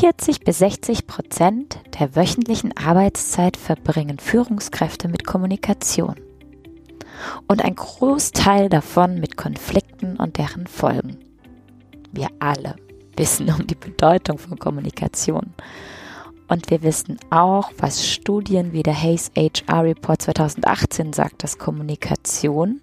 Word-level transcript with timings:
40 0.00 0.40
bis 0.40 0.60
60 0.60 1.06
Prozent 1.06 1.78
der 1.98 2.16
wöchentlichen 2.16 2.74
Arbeitszeit 2.74 3.58
verbringen 3.58 4.18
Führungskräfte 4.18 5.08
mit 5.08 5.26
Kommunikation. 5.26 6.14
Und 7.46 7.62
ein 7.62 7.74
Großteil 7.74 8.70
davon 8.70 9.20
mit 9.20 9.36
Konflikten 9.36 10.16
und 10.16 10.38
deren 10.38 10.66
Folgen. 10.66 11.18
Wir 12.12 12.28
alle 12.38 12.76
wissen 13.14 13.50
um 13.50 13.66
die 13.66 13.74
Bedeutung 13.74 14.38
von 14.38 14.58
Kommunikation. 14.58 15.52
Und 16.48 16.70
wir 16.70 16.82
wissen 16.82 17.18
auch, 17.28 17.70
was 17.76 18.08
Studien 18.08 18.72
wie 18.72 18.82
der 18.82 18.98
Hayes 18.98 19.30
HR 19.36 19.84
Report 19.84 20.22
2018 20.22 21.12
sagt, 21.12 21.44
dass 21.44 21.58
Kommunikation 21.58 22.80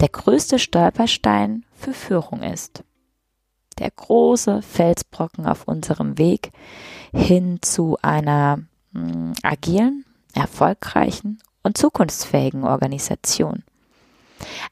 der 0.00 0.08
größte 0.08 0.58
Stolperstein 0.58 1.64
für 1.76 1.92
Führung 1.92 2.42
ist 2.42 2.82
der 3.80 3.90
große 3.90 4.62
Felsbrocken 4.62 5.46
auf 5.46 5.66
unserem 5.66 6.18
Weg 6.18 6.52
hin 7.12 7.58
zu 7.62 7.98
einer 8.02 8.58
mh, 8.92 9.12
hm, 9.12 9.32
agilen, 9.42 10.04
erfolgreichen 10.34 11.40
und 11.62 11.76
zukunftsfähigen 11.76 12.64
Organisation. 12.64 13.64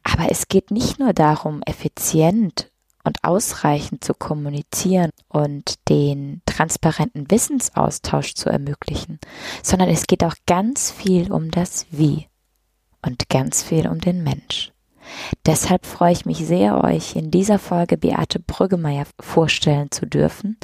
Aber 0.03 0.31
es 0.31 0.49
geht 0.49 0.71
nicht 0.71 0.99
nur 0.99 1.13
darum, 1.13 1.63
effizient 1.63 2.71
und 3.05 3.19
ausreichend 3.23 4.05
zu 4.05 4.15
kommunizieren 4.15 5.11
und 5.29 5.89
den 5.89 6.43
transparenten 6.47 7.31
Wissensaustausch 7.31 8.35
zu 8.35 8.49
ermöglichen, 8.49 9.19
sondern 9.63 9.89
es 9.89 10.07
geht 10.07 10.25
auch 10.25 10.35
ganz 10.47 10.91
viel 10.91 11.33
um 11.33 11.51
das 11.51 11.87
Wie 11.91 12.29
und 13.05 13.29
ganz 13.29 13.63
viel 13.63 13.89
um 13.89 14.01
den 14.01 14.23
Mensch. 14.23 14.73
Deshalb 15.47 15.87
freue 15.87 16.13
ich 16.13 16.27
mich 16.27 16.39
sehr, 16.39 16.83
euch 16.85 17.17
in 17.17 17.31
dieser 17.31 17.59
Folge 17.59 17.97
Beate 17.97 18.41
Brüggemeier 18.41 19.07
vorstellen 19.21 19.91
zu 19.91 20.07
dürfen, 20.07 20.57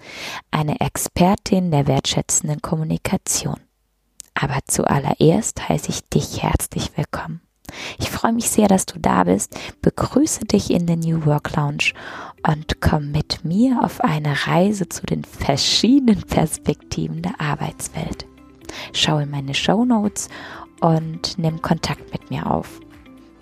eine 0.50 0.80
Expertin 0.80 1.70
der 1.70 1.86
wertschätzenden 1.86 2.62
Kommunikation. 2.62 3.60
Aber 4.34 4.58
zuallererst 4.66 5.68
heiße 5.68 5.90
ich 5.90 6.08
dich 6.08 6.42
herzlich 6.42 6.96
willkommen. 6.96 7.40
Ich 7.98 8.10
freue 8.10 8.32
mich 8.32 8.50
sehr, 8.50 8.68
dass 8.68 8.86
du 8.86 8.98
da 8.98 9.24
bist, 9.24 9.58
begrüße 9.80 10.44
dich 10.44 10.70
in 10.70 10.86
der 10.86 10.96
New 10.96 11.24
Work 11.24 11.56
Lounge 11.56 11.92
und 12.46 12.80
komm 12.80 13.10
mit 13.10 13.44
mir 13.44 13.80
auf 13.82 14.00
eine 14.00 14.46
Reise 14.46 14.88
zu 14.88 15.06
den 15.06 15.24
verschiedenen 15.24 16.22
Perspektiven 16.22 17.22
der 17.22 17.40
Arbeitswelt. 17.40 18.26
Schau 18.92 19.18
in 19.18 19.30
meine 19.30 19.54
Show 19.54 19.84
Notes 19.84 20.28
und 20.80 21.38
nimm 21.38 21.62
Kontakt 21.62 22.12
mit 22.12 22.30
mir 22.30 22.50
auf. 22.50 22.80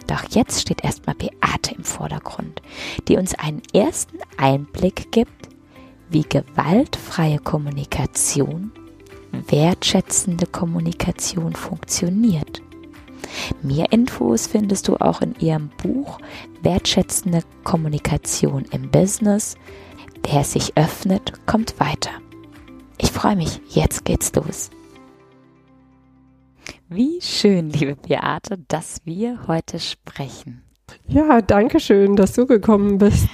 Doch 0.06 0.24
jetzt 0.30 0.60
steht 0.60 0.84
erstmal 0.84 1.14
Beate 1.14 1.74
im 1.74 1.84
Vordergrund, 1.84 2.62
die 3.08 3.16
uns 3.16 3.34
einen 3.34 3.62
ersten 3.72 4.18
Einblick 4.36 5.12
gibt, 5.12 5.48
wie 6.10 6.22
gewaltfreie 6.22 7.38
Kommunikation, 7.38 8.72
wertschätzende 9.48 10.46
Kommunikation 10.46 11.54
funktioniert. 11.54 12.62
Mehr 13.62 13.92
Infos 13.92 14.46
findest 14.46 14.88
du 14.88 14.96
auch 14.96 15.22
in 15.22 15.34
ihrem 15.38 15.70
Buch 15.82 16.18
Wertschätzende 16.62 17.42
Kommunikation 17.64 18.64
im 18.70 18.90
Business. 18.90 19.56
Wer 20.24 20.44
sich 20.44 20.76
öffnet, 20.76 21.32
kommt 21.46 21.80
weiter. 21.80 22.10
Ich 22.98 23.10
freue 23.10 23.36
mich, 23.36 23.60
jetzt 23.68 24.04
geht's 24.04 24.32
los. 24.34 24.70
Wie 26.94 27.22
schön, 27.22 27.70
liebe 27.70 27.96
Beate, 27.96 28.58
dass 28.68 29.00
wir 29.06 29.46
heute 29.46 29.80
sprechen. 29.80 30.62
Ja, 31.08 31.40
danke 31.40 31.80
schön, 31.80 32.16
dass 32.16 32.34
du 32.34 32.46
gekommen 32.46 32.98
bist. 32.98 33.28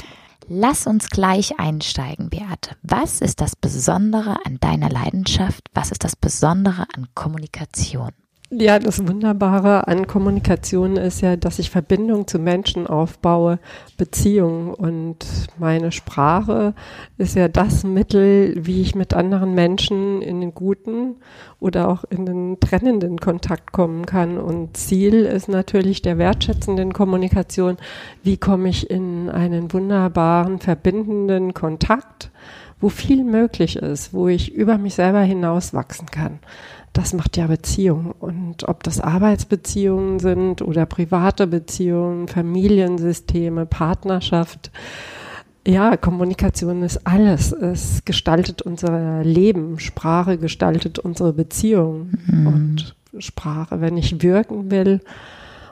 Lass 0.46 0.86
uns 0.86 1.10
gleich 1.10 1.58
einsteigen, 1.58 2.30
Beate. 2.30 2.76
Was 2.82 3.20
ist 3.20 3.40
das 3.40 3.56
Besondere 3.56 4.36
an 4.46 4.58
deiner 4.60 4.88
Leidenschaft? 4.88 5.64
Was 5.74 5.90
ist 5.90 6.04
das 6.04 6.14
Besondere 6.14 6.86
an 6.94 7.08
Kommunikation? 7.16 8.12
Ja, 8.50 8.78
das 8.78 9.06
Wunderbare 9.06 9.88
an 9.88 10.06
Kommunikation 10.06 10.96
ist 10.96 11.20
ja, 11.20 11.36
dass 11.36 11.58
ich 11.58 11.68
Verbindung 11.68 12.26
zu 12.26 12.38
Menschen 12.38 12.86
aufbaue, 12.86 13.58
Beziehungen. 13.98 14.72
Und 14.72 15.18
meine 15.58 15.92
Sprache 15.92 16.72
ist 17.18 17.36
ja 17.36 17.48
das 17.48 17.84
Mittel, 17.84 18.54
wie 18.56 18.80
ich 18.80 18.94
mit 18.94 19.12
anderen 19.12 19.54
Menschen 19.54 20.22
in 20.22 20.40
den 20.40 20.54
guten 20.54 21.16
oder 21.60 21.90
auch 21.90 22.04
in 22.08 22.24
den 22.24 22.58
trennenden 22.58 23.18
Kontakt 23.20 23.72
kommen 23.72 24.06
kann. 24.06 24.38
Und 24.38 24.78
Ziel 24.78 25.26
ist 25.26 25.50
natürlich 25.50 26.00
der 26.00 26.16
wertschätzenden 26.16 26.94
Kommunikation. 26.94 27.76
Wie 28.22 28.38
komme 28.38 28.70
ich 28.70 28.88
in 28.88 29.28
einen 29.28 29.74
wunderbaren, 29.74 30.58
verbindenden 30.58 31.52
Kontakt, 31.52 32.30
wo 32.80 32.88
viel 32.88 33.24
möglich 33.24 33.76
ist, 33.76 34.14
wo 34.14 34.28
ich 34.28 34.54
über 34.54 34.78
mich 34.78 34.94
selber 34.94 35.20
hinaus 35.20 35.74
wachsen 35.74 36.06
kann 36.06 36.38
das 36.92 37.12
macht 37.12 37.36
ja 37.36 37.46
Beziehung. 37.46 38.14
Und 38.18 38.68
ob 38.68 38.82
das 38.82 39.00
Arbeitsbeziehungen 39.00 40.18
sind 40.18 40.62
oder 40.62 40.86
private 40.86 41.46
Beziehungen, 41.46 42.28
Familiensysteme, 42.28 43.66
Partnerschaft, 43.66 44.70
ja, 45.66 45.96
Kommunikation 45.98 46.82
ist 46.82 47.06
alles. 47.06 47.52
Es 47.52 48.04
gestaltet 48.04 48.62
unser 48.62 49.22
Leben. 49.22 49.78
Sprache 49.78 50.38
gestaltet 50.38 50.98
unsere 50.98 51.32
Beziehung. 51.34 52.12
Mhm. 52.26 52.46
Und 52.46 52.96
Sprache, 53.18 53.80
wenn 53.80 53.96
ich 53.96 54.22
wirken 54.22 54.70
will 54.70 55.00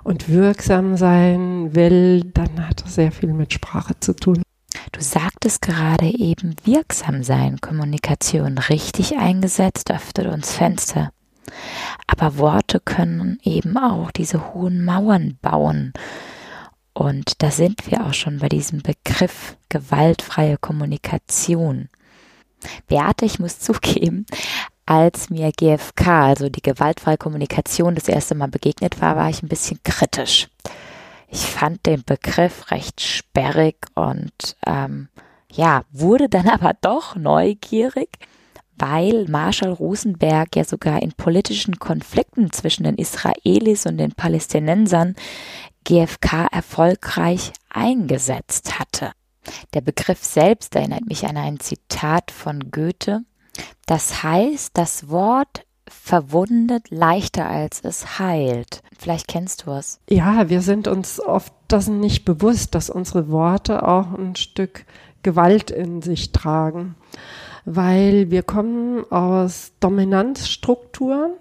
und 0.04 0.28
wirksam 0.28 0.96
sein 0.96 1.74
will, 1.74 2.24
dann 2.34 2.68
hat 2.68 2.84
das 2.84 2.94
sehr 2.94 3.10
viel 3.10 3.32
mit 3.32 3.52
Sprache 3.52 3.94
zu 3.98 4.14
tun. 4.14 4.42
Du 4.92 5.02
sagtest 5.02 5.62
gerade 5.62 6.06
eben 6.06 6.56
wirksam 6.64 7.22
sein, 7.22 7.60
Kommunikation 7.60 8.58
richtig 8.58 9.16
eingesetzt 9.16 9.90
öffnet 9.90 10.26
uns 10.26 10.52
Fenster. 10.52 11.12
Aber 12.06 12.38
Worte 12.38 12.80
können 12.80 13.38
eben 13.42 13.76
auch 13.76 14.10
diese 14.10 14.54
hohen 14.54 14.84
Mauern 14.84 15.38
bauen. 15.42 15.92
Und 16.92 17.42
da 17.42 17.50
sind 17.50 17.90
wir 17.90 18.06
auch 18.06 18.14
schon 18.14 18.38
bei 18.38 18.48
diesem 18.48 18.82
Begriff 18.82 19.56
gewaltfreie 19.68 20.56
Kommunikation. 20.56 21.88
Beate, 22.86 23.26
ich 23.26 23.38
muss 23.38 23.58
zugeben, 23.60 24.26
als 24.86 25.30
mir 25.30 25.50
GFK, 25.52 26.06
also 26.06 26.48
die 26.48 26.62
gewaltfreie 26.62 27.18
Kommunikation, 27.18 27.96
das 27.96 28.08
erste 28.08 28.34
Mal 28.34 28.48
begegnet 28.48 29.00
war, 29.00 29.16
war 29.16 29.28
ich 29.28 29.42
ein 29.42 29.48
bisschen 29.48 29.80
kritisch. 29.82 30.48
Ich 31.28 31.40
fand 31.46 31.86
den 31.86 32.04
Begriff 32.04 32.70
recht 32.70 33.00
sperrig 33.00 33.76
und 33.94 34.56
ähm, 34.66 35.08
ja, 35.52 35.82
wurde 35.90 36.28
dann 36.28 36.48
aber 36.48 36.74
doch 36.80 37.16
neugierig 37.16 38.18
weil 38.78 39.26
Marshall 39.28 39.72
Rosenberg 39.72 40.54
ja 40.54 40.64
sogar 40.64 41.02
in 41.02 41.12
politischen 41.12 41.78
Konflikten 41.78 42.52
zwischen 42.52 42.84
den 42.84 42.96
Israelis 42.96 43.86
und 43.86 43.98
den 43.98 44.12
Palästinensern 44.12 45.16
GFK 45.84 46.48
erfolgreich 46.50 47.52
eingesetzt 47.70 48.78
hatte. 48.78 49.12
Der 49.74 49.80
Begriff 49.80 50.22
selbst 50.24 50.74
erinnert 50.74 51.06
mich 51.06 51.26
an 51.26 51.36
ein 51.36 51.60
Zitat 51.60 52.30
von 52.30 52.70
Goethe. 52.70 53.22
Das 53.86 54.22
heißt, 54.22 54.72
das 54.74 55.08
Wort 55.08 55.64
verwundet 55.88 56.90
leichter 56.90 57.48
als 57.48 57.80
es 57.82 58.18
heilt. 58.18 58.82
Vielleicht 58.98 59.28
kennst 59.28 59.66
du 59.66 59.72
es. 59.72 60.00
Ja, 60.08 60.48
wir 60.48 60.62
sind 60.62 60.88
uns 60.88 61.20
oft 61.20 61.52
das 61.68 61.88
nicht 61.88 62.24
bewusst, 62.24 62.74
dass 62.74 62.90
unsere 62.90 63.28
Worte 63.30 63.86
auch 63.86 64.12
ein 64.12 64.36
Stück 64.36 64.84
Gewalt 65.22 65.70
in 65.70 66.02
sich 66.02 66.30
tragen 66.32 66.94
weil 67.66 68.30
wir 68.30 68.44
kommen 68.44 69.04
aus 69.10 69.72
Dominanzstrukturen. 69.80 71.32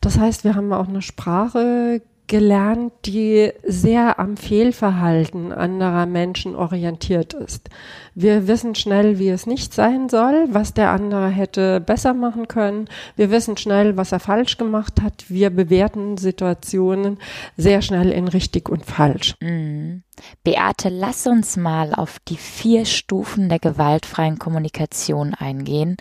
Das 0.00 0.18
heißt, 0.18 0.44
wir 0.44 0.54
haben 0.54 0.72
auch 0.72 0.88
eine 0.88 1.00
Sprache 1.00 2.02
gelernt, 2.28 2.92
die 3.04 3.52
sehr 3.64 4.18
am 4.18 4.36
Fehlverhalten 4.36 5.52
anderer 5.52 6.06
Menschen 6.06 6.54
orientiert 6.54 7.34
ist. 7.34 7.68
Wir 8.14 8.46
wissen 8.46 8.74
schnell, 8.74 9.18
wie 9.18 9.30
es 9.30 9.46
nicht 9.46 9.74
sein 9.74 10.08
soll, 10.08 10.46
was 10.50 10.74
der 10.74 10.90
andere 10.90 11.28
hätte 11.28 11.80
besser 11.80 12.14
machen 12.14 12.46
können. 12.46 12.88
Wir 13.16 13.30
wissen 13.30 13.56
schnell, 13.56 13.96
was 13.96 14.12
er 14.12 14.20
falsch 14.20 14.58
gemacht 14.58 15.00
hat. 15.02 15.24
Wir 15.28 15.50
bewerten 15.50 16.16
Situationen 16.18 17.18
sehr 17.56 17.82
schnell 17.82 18.10
in 18.10 18.28
richtig 18.28 18.68
und 18.68 18.84
falsch. 18.84 19.34
Mhm. 19.40 20.02
Beate, 20.42 20.88
lass 20.88 21.26
uns 21.26 21.56
mal 21.56 21.94
auf 21.94 22.18
die 22.28 22.36
vier 22.36 22.84
Stufen 22.84 23.48
der 23.48 23.58
gewaltfreien 23.58 24.38
Kommunikation 24.38 25.34
eingehen, 25.34 25.96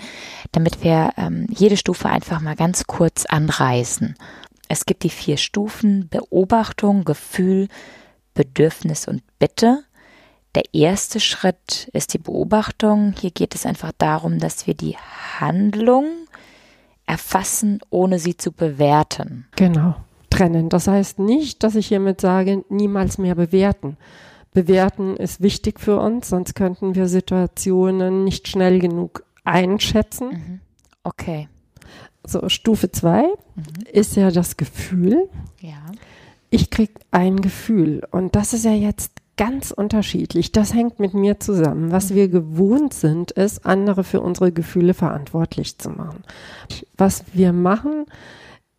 damit 0.51 0.83
wir 0.83 1.11
ähm, 1.17 1.47
jede 1.49 1.77
Stufe 1.77 2.09
einfach 2.09 2.41
mal 2.41 2.55
ganz 2.55 2.87
kurz 2.87 3.25
anreißen. 3.25 4.15
Es 4.67 4.85
gibt 4.85 5.03
die 5.03 5.09
vier 5.09 5.37
Stufen 5.37 6.09
Beobachtung, 6.09 7.03
Gefühl, 7.03 7.67
Bedürfnis 8.33 9.07
und 9.07 9.23
Bitte. 9.39 9.83
Der 10.55 10.63
erste 10.73 11.19
Schritt 11.19 11.89
ist 11.93 12.13
die 12.13 12.17
Beobachtung. 12.17 13.13
Hier 13.19 13.31
geht 13.31 13.55
es 13.55 13.65
einfach 13.65 13.91
darum, 13.97 14.39
dass 14.39 14.67
wir 14.67 14.73
die 14.73 14.97
Handlung 15.39 16.05
erfassen, 17.05 17.79
ohne 17.89 18.19
sie 18.19 18.37
zu 18.37 18.51
bewerten. 18.51 19.47
Genau, 19.55 19.95
trennen. 20.29 20.69
Das 20.69 20.87
heißt 20.87 21.19
nicht, 21.19 21.63
dass 21.63 21.75
ich 21.75 21.87
hiermit 21.87 22.21
sage, 22.21 22.63
niemals 22.69 23.17
mehr 23.17 23.35
bewerten. 23.35 23.97
Bewerten 24.53 25.15
ist 25.17 25.41
wichtig 25.41 25.79
für 25.79 25.99
uns, 25.99 26.29
sonst 26.29 26.55
könnten 26.55 26.95
wir 26.95 27.07
Situationen 27.07 28.23
nicht 28.23 28.47
schnell 28.47 28.79
genug 28.79 29.23
einschätzen. 29.43 30.29
Mhm. 30.29 30.59
Okay. 31.03 31.47
So, 32.27 32.49
Stufe 32.49 32.91
2 32.91 33.23
mhm. 33.23 33.63
ist 33.91 34.15
ja 34.15 34.29
das 34.31 34.57
Gefühl. 34.57 35.29
Ja. 35.61 35.81
Ich 36.49 36.69
kriege 36.69 36.93
ein 37.11 37.41
Gefühl. 37.41 38.03
Und 38.11 38.35
das 38.35 38.53
ist 38.53 38.65
ja 38.65 38.73
jetzt 38.73 39.11
ganz 39.37 39.71
unterschiedlich. 39.71 40.51
Das 40.51 40.73
hängt 40.73 40.99
mit 40.99 41.13
mir 41.13 41.39
zusammen. 41.39 41.91
Was 41.91 42.13
wir 42.13 42.27
gewohnt 42.27 42.93
sind, 42.93 43.31
ist, 43.31 43.65
andere 43.65 44.03
für 44.03 44.19
unsere 44.19 44.51
Gefühle 44.51 44.93
verantwortlich 44.93 45.77
zu 45.77 45.89
machen. 45.89 46.23
Was 46.97 47.23
wir 47.33 47.53
machen, 47.53 48.05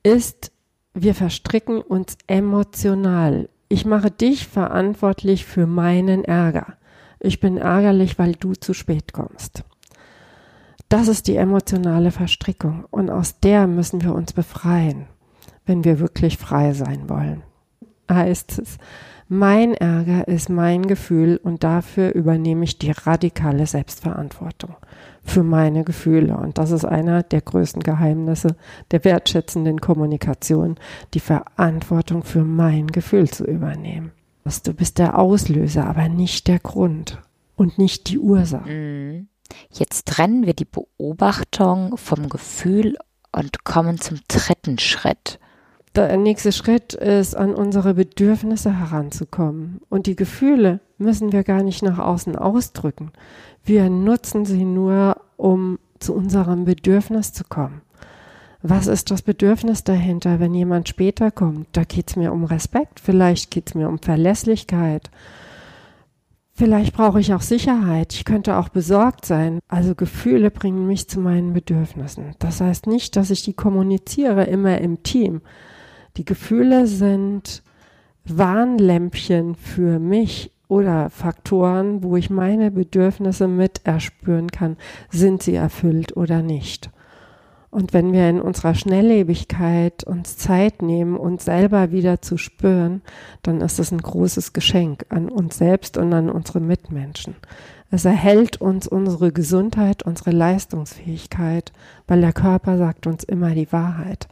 ist, 0.03 0.53
wir 0.93 1.15
verstricken 1.15 1.81
uns 1.81 2.19
emotional. 2.27 3.49
Ich 3.69 3.87
mache 3.87 4.11
dich 4.11 4.47
verantwortlich 4.47 5.47
für 5.47 5.67
meinen 5.67 6.25
Ärger. 6.25 6.75
Ich 7.21 7.41
bin 7.41 7.56
ärgerlich, 7.56 8.19
weil 8.19 8.35
du 8.35 8.55
zu 8.55 8.75
spät 8.75 9.12
kommst. 9.12 9.65
Das 10.88 11.08
ist 11.08 11.26
die 11.26 11.37
emotionale 11.37 12.11
Verstrickung 12.11 12.87
und 12.90 13.11
aus 13.11 13.40
der 13.40 13.67
müssen 13.67 14.02
wir 14.02 14.14
uns 14.14 14.32
befreien, 14.32 15.06
wenn 15.67 15.85
wir 15.85 16.00
wirklich 16.00 16.38
frei 16.38 16.73
sein 16.73 17.08
wollen. 17.11 17.43
Heißt 18.11 18.58
es, 18.58 18.79
mein 19.29 19.75
Ärger 19.75 20.26
ist 20.26 20.49
mein 20.49 20.87
Gefühl 20.87 21.38
und 21.43 21.62
dafür 21.62 22.14
übernehme 22.14 22.64
ich 22.64 22.79
die 22.79 22.93
radikale 22.93 23.67
Selbstverantwortung 23.67 24.76
für 25.23 25.43
meine 25.43 25.85
Gefühle. 25.85 26.38
Und 26.38 26.56
das 26.56 26.70
ist 26.70 26.87
einer 26.87 27.23
der 27.23 27.43
größten 27.43 27.82
Geheimnisse 27.82 28.56
der 28.91 29.05
wertschätzenden 29.05 29.82
Kommunikation, 29.82 30.76
die 31.12 31.20
Verantwortung 31.20 32.25
für 32.25 32.44
mein 32.44 32.87
Gefühl 32.87 33.29
zu 33.29 33.44
übernehmen. 33.44 34.12
Du 34.64 34.73
bist 34.73 34.99
der 34.99 35.19
Auslöser, 35.19 35.87
aber 35.87 36.08
nicht 36.08 36.49
der 36.49 36.58
Grund 36.58 37.20
und 37.55 37.76
nicht 37.76 38.08
die 38.08 38.19
Ursache. 38.19 38.70
Mhm. 38.70 39.29
Jetzt 39.71 40.06
trennen 40.06 40.47
wir 40.47 40.55
die 40.55 40.65
Beobachtung 40.65 41.97
vom 41.97 42.29
Gefühl 42.29 42.97
und 43.33 43.65
kommen 43.65 44.00
zum 44.00 44.19
dritten 44.29 44.79
Schritt 44.79 45.39
der 46.06 46.17
nächste 46.17 46.53
Schritt 46.53 46.95
ist, 46.95 47.37
an 47.37 47.55
unsere 47.55 47.95
Bedürfnisse 47.95 48.79
heranzukommen. 48.79 49.81
Und 49.89 50.06
die 50.06 50.17
Gefühle 50.17 50.81
müssen 50.97 51.33
wir 51.33 51.43
gar 51.43 51.62
nicht 51.62 51.83
nach 51.83 51.99
außen 51.99 52.37
ausdrücken. 52.37 53.12
Wir 53.65 53.91
nutzen 53.91 54.45
sie 54.45 54.65
nur, 54.65 55.17
um 55.37 55.79
zu 55.99 56.15
unserem 56.15 56.65
Bedürfnis 56.65 57.33
zu 57.33 57.44
kommen. 57.44 57.83
Was 58.62 58.87
ist 58.87 59.11
das 59.11 59.23
Bedürfnis 59.23 59.85
dahinter, 59.85 60.41
wenn 60.41 60.55
jemand 60.55 60.89
später 60.89 61.31
kommt? 61.31 61.69
Da 61.73 61.85
geht 61.85 62.11
es 62.11 62.17
mir 62.17 62.33
um 62.33 62.44
Respekt, 62.44 63.01
vielleicht 63.01 63.51
geht 63.51 63.69
es 63.69 63.75
mir 63.75 63.89
um 63.89 63.99
Verlässlichkeit. 63.99 65.11
Vielleicht 66.58 66.93
brauche 66.93 67.20
ich 67.20 67.32
auch 67.34 67.40
Sicherheit, 67.40 68.12
ich 68.14 68.25
könnte 68.25 68.56
auch 68.56 68.69
besorgt 68.69 69.25
sein. 69.25 69.60
Also 69.69 69.94
Gefühle 69.94 70.50
bringen 70.50 70.88
mich 70.88 71.08
zu 71.08 71.20
meinen 71.20 71.52
Bedürfnissen. 71.52 72.34
Das 72.40 72.60
heißt 72.60 72.88
nicht, 72.88 73.14
dass 73.14 73.31
ich 73.31 73.44
die 73.44 73.52
kommuniziere 73.52 74.43
immer 74.43 74.78
im 74.78 75.05
Team, 75.05 75.40
die 76.16 76.25
Gefühle 76.25 76.88
sind 76.88 77.62
Warnlämpchen 78.25 79.55
für 79.55 80.00
mich 80.00 80.50
oder 80.66 81.10
Faktoren, 81.10 82.02
wo 82.02 82.16
ich 82.16 82.28
meine 82.28 82.72
Bedürfnisse 82.72 83.46
mit 83.46 83.82
erspüren 83.84 84.49
kann, 84.49 84.78
sind 85.10 85.44
sie 85.44 85.55
erfüllt 85.55 86.16
oder 86.16 86.43
nicht. 86.43 86.90
Und 87.79 87.93
wenn 87.93 88.13
wir 88.13 88.29
in 88.29 88.41
unserer 88.41 88.75
Schnelllebigkeit 88.75 90.03
uns 90.03 90.37
Zeit 90.37 90.83
nehmen, 90.83 91.17
uns 91.17 91.45
selber 91.45 91.93
wieder 91.93 92.21
zu 92.21 92.37
spüren, 92.37 93.03
dann 93.45 93.61
ist 93.61 93.79
es 93.79 93.93
ein 93.93 94.03
großes 94.03 94.53
Geschenk 94.53 95.07
an 95.11 95.29
uns 95.29 95.59
selbst 95.59 95.97
und 95.97 96.13
an 96.13 96.29
unsere 96.29 96.59
Mitmenschen. 96.59 97.37
Es 97.93 98.05
erhält 98.05 98.61
uns 98.61 98.89
unsere 98.89 99.31
Gesundheit, 99.31 100.03
unsere 100.03 100.33
Leistungsfähigkeit, 100.33 101.73
weil 102.09 102.21
der 102.21 102.33
Körper 102.33 102.79
sagt 102.79 103.07
uns 103.07 103.23
immer 103.23 103.55
die 103.55 103.71
Wahrheit. 103.71 104.27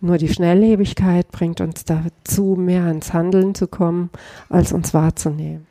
Nur 0.00 0.16
die 0.16 0.32
Schnelllebigkeit 0.32 1.30
bringt 1.30 1.60
uns 1.60 1.84
dazu, 1.84 2.56
mehr 2.58 2.84
ans 2.84 3.12
Handeln 3.12 3.54
zu 3.54 3.68
kommen, 3.68 4.08
als 4.48 4.72
uns 4.72 4.94
wahrzunehmen. 4.94 5.66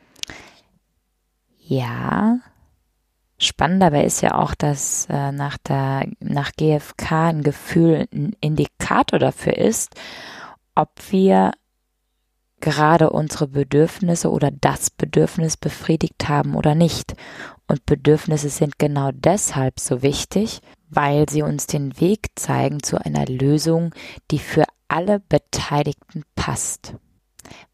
Ja. 1.58 2.38
Spannend 3.42 3.82
dabei 3.82 4.04
ist 4.04 4.20
ja 4.20 4.34
auch, 4.34 4.54
dass 4.54 5.06
äh, 5.08 5.32
nach, 5.32 5.56
der, 5.56 6.06
nach 6.20 6.52
GfK 6.52 7.28
ein 7.30 7.42
Gefühl 7.42 8.06
ein 8.12 8.36
Indikator 8.42 9.18
dafür 9.18 9.56
ist, 9.56 9.94
ob 10.74 10.90
wir 11.08 11.52
gerade 12.60 13.08
unsere 13.08 13.48
Bedürfnisse 13.48 14.30
oder 14.30 14.50
das 14.50 14.90
Bedürfnis 14.90 15.56
befriedigt 15.56 16.28
haben 16.28 16.54
oder 16.54 16.74
nicht. 16.74 17.14
Und 17.66 17.86
Bedürfnisse 17.86 18.50
sind 18.50 18.78
genau 18.78 19.10
deshalb 19.10 19.80
so 19.80 20.02
wichtig, 20.02 20.60
weil 20.90 21.26
sie 21.26 21.40
uns 21.40 21.66
den 21.66 21.98
Weg 21.98 22.26
zeigen 22.34 22.82
zu 22.82 23.02
einer 23.02 23.24
Lösung, 23.24 23.94
die 24.30 24.38
für 24.38 24.64
alle 24.88 25.18
Beteiligten 25.18 26.24
passt. 26.34 26.94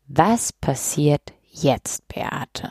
Was 0.06 0.52
passiert 0.52 1.32
jetzt, 1.50 2.06
Beate? 2.06 2.70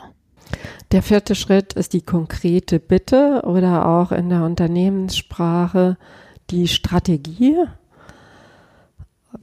Der 0.92 1.02
vierte 1.02 1.34
Schritt 1.34 1.72
ist 1.72 1.92
die 1.92 2.02
konkrete 2.02 2.78
Bitte 2.78 3.42
oder 3.44 3.86
auch 3.86 4.12
in 4.12 4.28
der 4.30 4.44
Unternehmenssprache 4.44 5.96
die 6.50 6.68
Strategie. 6.68 7.56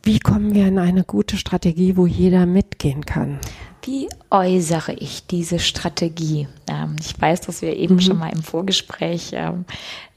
Wie 0.02 0.20
kommen 0.20 0.54
wir 0.54 0.68
in 0.68 0.80
eine 0.80 1.04
gute 1.04 1.38
Strategie, 1.38 1.98
wo 1.98 2.06
jeder 2.06 2.46
mitgehen 2.46 3.06
kann? 3.06 3.40
Wie 3.84 4.08
äußere 4.32 4.94
ich 4.94 5.28
diese 5.28 5.60
Strategie? 5.60 6.48
Ähm, 6.68 6.96
ich 7.00 7.20
weiß, 7.20 7.42
dass 7.42 7.62
wir 7.62 7.76
eben 7.76 7.96
mhm. 7.96 8.00
schon 8.00 8.18
mal 8.18 8.32
im 8.32 8.42
Vorgespräch 8.42 9.32
ähm, 9.34 9.66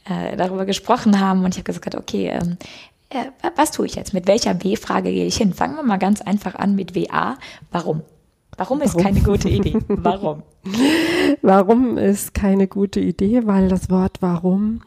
äh, 0.04 0.36
darüber 0.36 0.64
gesprochen 0.64 1.20
haben 1.20 1.44
und 1.44 1.50
ich 1.50 1.58
habe 1.58 1.64
gesagt, 1.64 1.94
okay, 1.96 2.28
ähm, 2.28 2.56
äh, 3.10 3.24
was 3.56 3.72
tue 3.72 3.86
ich 3.86 3.96
jetzt? 3.96 4.14
Mit 4.14 4.26
welcher 4.26 4.62
W-Frage 4.62 5.10
gehe 5.10 5.26
ich 5.26 5.36
hin? 5.36 5.52
Fangen 5.52 5.76
wir 5.76 5.82
mal 5.82 5.98
ganz 5.98 6.20
einfach 6.22 6.54
an 6.54 6.74
mit 6.74 6.94
WA. 6.94 7.36
Warum? 7.70 8.02
Warum 8.56 8.81
ist 8.81 8.94
Warum? 8.94 9.05
keine 9.05 9.20
gute 9.20 9.49
Idee? 9.49 9.79
Warum? 9.88 10.43
warum 11.43 11.99
ist 11.99 12.35
keine 12.35 12.67
gute 12.67 13.00
Idee? 13.00 13.47
Weil 13.47 13.69
das 13.69 13.91
Wort 13.91 14.19
warum 14.20 14.81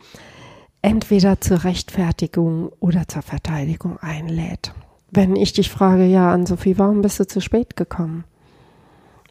entweder 0.82 1.42
zur 1.42 1.64
Rechtfertigung 1.64 2.72
oder 2.80 3.08
zur 3.08 3.22
Verteidigung 3.22 3.98
einlädt. 4.00 4.74
Wenn 5.12 5.36
ich 5.36 5.54
dich 5.54 5.70
frage, 5.70 6.06
ja, 6.06 6.32
Ann-Sophie, 6.32 6.78
warum 6.78 7.02
bist 7.02 7.20
du 7.20 7.28
zu 7.28 7.42
spät 7.42 7.76
gekommen? 7.76 8.24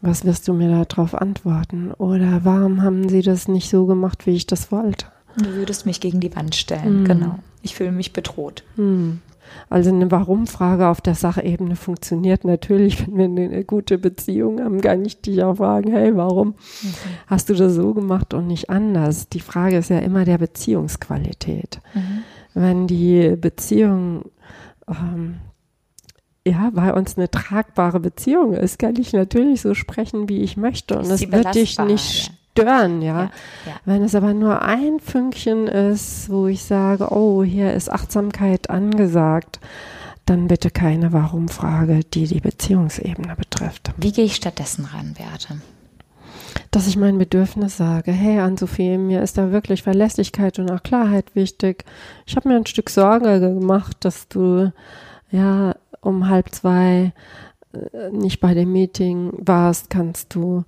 Was 0.01 0.25
wirst 0.25 0.47
du 0.47 0.53
mir 0.53 0.85
darauf 0.85 1.15
antworten? 1.15 1.93
Oder 1.93 2.45
warum 2.45 2.83
haben 2.83 3.09
sie 3.09 3.23
das 3.23 3.49
nicht 3.49 3.69
so 3.69 3.87
gemacht, 3.87 4.27
wie 4.27 4.35
ich 4.35 4.47
das 4.47 4.71
wollte? 4.71 5.07
Du 5.37 5.53
würdest 5.55 5.87
mich 5.87 6.01
gegen 6.01 6.21
die 6.21 6.35
Wand 6.35 6.55
stellen, 6.55 7.03
mhm. 7.03 7.05
genau. 7.05 7.39
Ich 7.63 7.75
fühle 7.75 7.93
mich 7.93 8.13
bedroht. 8.13 8.65
Mhm. 8.77 9.21
Also 9.69 9.91
eine 9.91 10.11
Warum-Frage 10.11 10.89
auf 10.89 11.01
der 11.01 11.15
Sachebene 11.15 11.77
funktioniert 11.77 12.45
natürlich, 12.45 13.07
wenn 13.13 13.37
wir 13.37 13.45
eine 13.45 13.65
gute 13.65 13.99
Beziehung 13.99 14.61
haben, 14.63 14.81
kann 14.81 15.05
ich 15.05 15.21
dich 15.21 15.43
auch 15.43 15.57
fragen, 15.57 15.91
hey, 15.91 16.17
warum 16.17 16.49
mhm. 16.49 16.95
hast 17.27 17.49
du 17.51 17.55
das 17.55 17.75
so 17.75 17.95
gemacht 17.95 18.35
und 18.35 18.47
nicht 18.47 18.71
anders? 18.71 19.29
Die 19.29 19.41
Frage 19.41 19.79
ist 19.79 19.91
ja 19.91 19.99
immer 19.99 20.25
der 20.25 20.39
Beziehungsqualität. 20.39 21.81
Mhm. 21.95 22.23
Wenn 22.55 22.87
die 22.87 23.37
Beziehung 23.37 24.25
ähm, 24.89 25.37
ja, 26.47 26.71
bei 26.73 26.95
uns 26.95 27.17
eine 27.17 27.31
tragbare 27.31 28.01
Beziehung 28.01 28.55
ist, 28.55 28.79
kann 28.79 28.97
ich 28.97 29.13
natürlich 29.13 29.61
so 29.61 29.75
sprechen, 29.75 30.29
wie 30.29 30.41
ich 30.41 30.57
möchte. 30.57 30.99
Und 30.99 31.11
es 31.11 31.31
wird 31.31 31.55
dich 31.55 31.79
nicht 31.79 32.33
stören, 32.63 33.03
ja? 33.03 33.23
Ja, 33.23 33.31
ja. 33.67 33.73
Wenn 33.85 34.03
es 34.03 34.15
aber 34.15 34.35
nur 34.35 34.63
ein 34.63 35.01
Fünkchen 35.01 35.67
ist, 35.67 36.31
wo 36.31 36.47
ich 36.47 36.65
sage, 36.65 37.13
oh, 37.13 37.43
hier 37.43 37.73
ist 37.75 37.91
Achtsamkeit 37.91 38.71
angesagt, 38.71 39.61
dann 40.27 40.47
bitte 40.47 40.71
keine 40.71 41.13
Warum-Frage, 41.13 42.01
die 42.05 42.27
die 42.27 42.41
Beziehungsebene 42.41 43.35
betrifft. 43.35 43.93
Wie 43.97 44.13
gehe 44.13 44.27
ich 44.27 44.37
stattdessen 44.37 44.85
ran, 44.85 45.15
Beate? 45.15 45.61
Dass 46.71 46.87
ich 46.87 46.97
mein 46.97 47.19
Bedürfnis 47.19 47.77
sage, 47.79 48.13
hey 48.13 48.41
Ann-Sophie, 48.41 48.99
mir 48.99 49.23
ist 49.23 49.39
da 49.39 49.53
wirklich 49.53 49.83
Verlässlichkeit 49.83 50.59
und 50.59 50.71
auch 50.71 50.83
Klarheit 50.83 51.35
wichtig. 51.35 51.85
Ich 52.27 52.37
habe 52.37 52.49
mir 52.49 52.57
ein 52.57 52.67
Stück 52.67 52.91
Sorge 52.91 53.41
gemacht, 53.41 53.97
dass 54.01 54.29
du 54.29 54.73
ja 55.31 55.75
um 56.01 56.29
halb 56.29 56.55
zwei 56.55 57.13
äh, 57.73 58.11
nicht 58.11 58.41
bei 58.41 58.55
dem 58.55 58.73
Meeting 58.73 59.33
warst, 59.33 59.91
kannst 59.91 60.35
du 60.35 60.65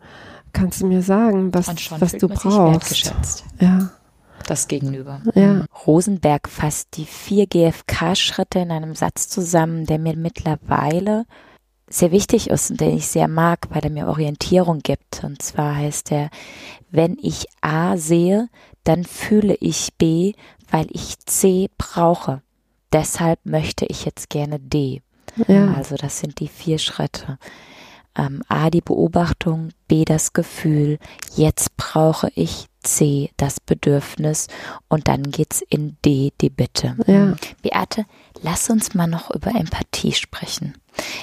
kannst 0.52 0.80
du 0.80 0.86
mir 0.86 1.02
sagen, 1.02 1.52
was, 1.54 1.68
was 2.00 2.12
du 2.12 2.28
brauchst. 2.28 3.44
Ja. 3.60 3.90
Das 4.46 4.68
Gegenüber. 4.68 5.20
Ja. 5.34 5.64
Rosenberg 5.86 6.48
fasst 6.48 6.96
die 6.96 7.04
vier 7.04 7.46
GFK-Schritte 7.46 8.58
in 8.60 8.70
einem 8.72 8.94
Satz 8.94 9.28
zusammen, 9.28 9.86
der 9.86 9.98
mir 9.98 10.16
mittlerweile 10.16 11.26
sehr 11.88 12.10
wichtig 12.10 12.50
ist 12.50 12.70
und 12.70 12.80
den 12.80 12.96
ich 12.96 13.06
sehr 13.08 13.28
mag, 13.28 13.66
weil 13.70 13.82
er 13.82 13.90
mir 13.90 14.08
Orientierung 14.08 14.78
gibt. 14.78 15.22
Und 15.24 15.42
zwar 15.42 15.76
heißt 15.76 16.12
er, 16.12 16.30
wenn 16.90 17.16
ich 17.20 17.46
A 17.60 17.96
sehe, 17.96 18.48
dann 18.84 19.04
fühle 19.04 19.56
ich 19.60 19.90
B, 19.98 20.32
weil 20.70 20.86
ich 20.90 21.18
C 21.26 21.68
brauche. 21.76 22.42
Deshalb 22.92 23.40
möchte 23.44 23.86
ich 23.86 24.04
jetzt 24.04 24.30
gerne 24.30 24.58
D. 24.58 25.02
Ja. 25.46 25.74
Also 25.74 25.96
das 25.96 26.18
sind 26.18 26.40
die 26.40 26.48
vier 26.48 26.78
Schritte 26.78 27.38
ähm, 28.16 28.42
A 28.48 28.70
die 28.70 28.80
Beobachtung, 28.80 29.70
B 29.88 30.04
das 30.04 30.32
Gefühl, 30.32 30.98
jetzt 31.34 31.76
brauche 31.76 32.30
ich 32.34 32.66
C 32.82 33.30
das 33.36 33.60
Bedürfnis 33.60 34.46
und 34.88 35.08
dann 35.08 35.24
geht's 35.24 35.62
in 35.68 35.96
D 36.04 36.32
die 36.40 36.50
Bitte. 36.50 36.96
Ja. 37.06 37.34
Beate, 37.62 38.06
lass 38.42 38.70
uns 38.70 38.94
mal 38.94 39.06
noch 39.06 39.30
über 39.30 39.50
Empathie 39.50 40.12
sprechen. 40.12 40.74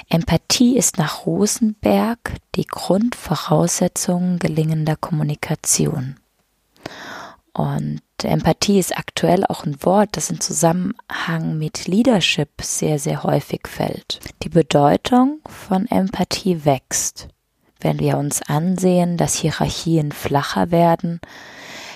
Empathie 0.08 0.76
ist 0.76 0.98
nach 0.98 1.26
Rosenberg 1.26 2.34
die 2.54 2.66
Grundvoraussetzung 2.66 4.38
gelingender 4.38 4.96
Kommunikation. 4.96 6.16
Und 7.58 8.00
Empathie 8.22 8.78
ist 8.78 8.96
aktuell 8.96 9.44
auch 9.44 9.64
ein 9.64 9.82
Wort, 9.84 10.10
das 10.12 10.30
im 10.30 10.40
Zusammenhang 10.40 11.58
mit 11.58 11.86
Leadership 11.86 12.50
sehr, 12.62 12.98
sehr 12.98 13.24
häufig 13.24 13.66
fällt. 13.66 14.20
Die 14.42 14.48
Bedeutung 14.48 15.40
von 15.46 15.86
Empathie 15.88 16.64
wächst 16.64 17.28
wenn 17.80 17.98
wir 18.00 18.18
uns 18.18 18.42
ansehen, 18.42 19.16
dass 19.16 19.34
Hierarchien 19.34 20.12
flacher 20.12 20.70
werden, 20.70 21.20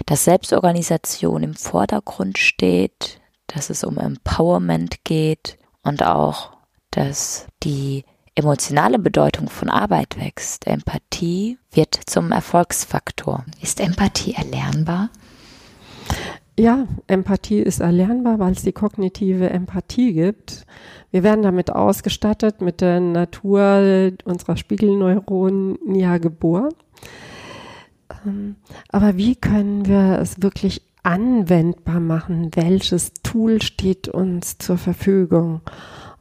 dass 0.06 0.24
Selbstorganisation 0.24 1.42
im 1.42 1.54
Vordergrund 1.54 2.38
steht, 2.38 3.20
dass 3.46 3.70
es 3.70 3.84
um 3.84 3.98
Empowerment 3.98 5.04
geht 5.04 5.58
und 5.82 6.02
auch, 6.02 6.52
dass 6.90 7.46
die 7.62 8.04
emotionale 8.34 8.98
Bedeutung 8.98 9.48
von 9.48 9.68
Arbeit 9.68 10.18
wächst. 10.18 10.66
Empathie 10.66 11.58
wird 11.70 11.98
zum 12.06 12.32
Erfolgsfaktor. 12.32 13.44
Ist 13.60 13.80
Empathie 13.80 14.34
erlernbar? 14.34 15.10
Ja, 16.58 16.86
Empathie 17.06 17.60
ist 17.60 17.80
erlernbar, 17.80 18.38
weil 18.38 18.52
es 18.52 18.62
die 18.62 18.72
kognitive 18.72 19.48
Empathie 19.48 20.12
gibt. 20.12 20.66
Wir 21.10 21.22
werden 21.22 21.42
damit 21.42 21.70
ausgestattet 21.70 22.60
mit 22.60 22.82
der 22.82 23.00
Natur 23.00 24.12
unserer 24.24 24.56
Spiegelneuronen 24.56 25.94
ja 25.94 26.18
geboren. 26.18 26.74
Ähm, 28.26 28.56
aber 28.90 29.16
wie 29.16 29.34
können 29.34 29.86
wir 29.86 30.18
es 30.20 30.42
wirklich 30.42 30.82
anwendbar 31.02 32.00
machen? 32.00 32.50
Welches 32.54 33.12
Tool 33.22 33.62
steht 33.62 34.08
uns 34.08 34.58
zur 34.58 34.76
Verfügung? 34.76 35.62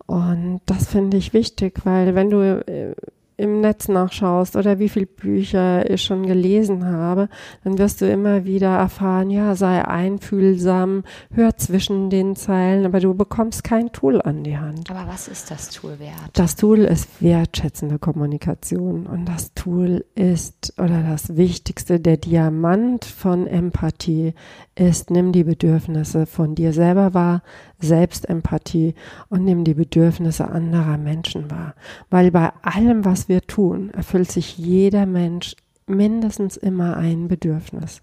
Und 0.06 0.62
das 0.66 0.88
finde 0.88 1.18
ich 1.18 1.34
wichtig, 1.34 1.82
weil 1.86 2.16
wenn 2.16 2.30
du 2.30 2.42
äh, 2.42 2.96
im 3.42 3.60
Netz 3.60 3.88
nachschaust 3.88 4.56
oder 4.56 4.78
wie 4.78 4.88
viele 4.88 5.08
Bücher 5.08 5.90
ich 5.90 6.04
schon 6.04 6.28
gelesen 6.28 6.86
habe, 6.86 7.28
dann 7.64 7.80
wirst 7.80 8.02
du 8.02 8.10
immer 8.10 8.46
wieder 8.46 8.70
erfahren, 8.70 9.32
ja, 9.32 9.56
sei 9.56 9.84
einfühlsam, 9.84 11.04
hör 11.34 11.58
zwischen 11.58 12.12
den 12.12 12.36
Zeilen, 12.36 12.86
aber 12.86 13.00
du 13.00 13.16
bekommst 13.16 13.64
kein 13.64 13.92
Tool 13.92 14.22
an 14.22 14.44
die 14.44 14.58
Hand. 14.58 14.92
Aber 14.92 15.12
was 15.12 15.28
ist 15.28 15.50
das 15.50 15.70
Tool 15.70 15.98
wert? 16.00 16.14
Das 16.34 16.56
Tool 16.56 16.80
ist 16.80 17.22
wertschätzende 17.22 17.98
Kommunikation 17.98 19.08
und 19.08 19.26
das 19.26 19.54
Tool 19.56 20.06
ist 20.14 20.74
oder 20.78 21.02
das 21.02 21.36
Wichtigste, 21.36 22.00
der 22.00 22.18
Diamant 22.18 23.06
von 23.06 23.48
Empathie 23.48 24.34
ist, 24.76 25.10
nimm 25.10 25.32
die 25.32 25.44
Bedürfnisse 25.44 26.28
von 26.28 26.54
dir 26.54 26.74
selber 26.74 27.16
wahr, 27.16 27.42
Selbstempathie 27.82 28.96
und 29.30 29.44
nimm 29.44 29.64
die 29.64 29.74
Bedürfnisse 29.74 30.48
anderer 30.50 30.98
Menschen 30.98 31.50
wahr. 31.52 31.76
Weil 32.10 32.32
bei 32.32 32.52
allem, 32.62 33.06
was 33.06 33.30
wir 33.30 33.42
tun, 33.42 33.90
erfüllt 33.92 34.32
sich 34.32 34.58
jeder 34.58 35.06
Mensch 35.06 35.56
mindestens 35.88 36.58
immer 36.58 36.98
ein 36.98 37.28
Bedürfnis. 37.28 38.02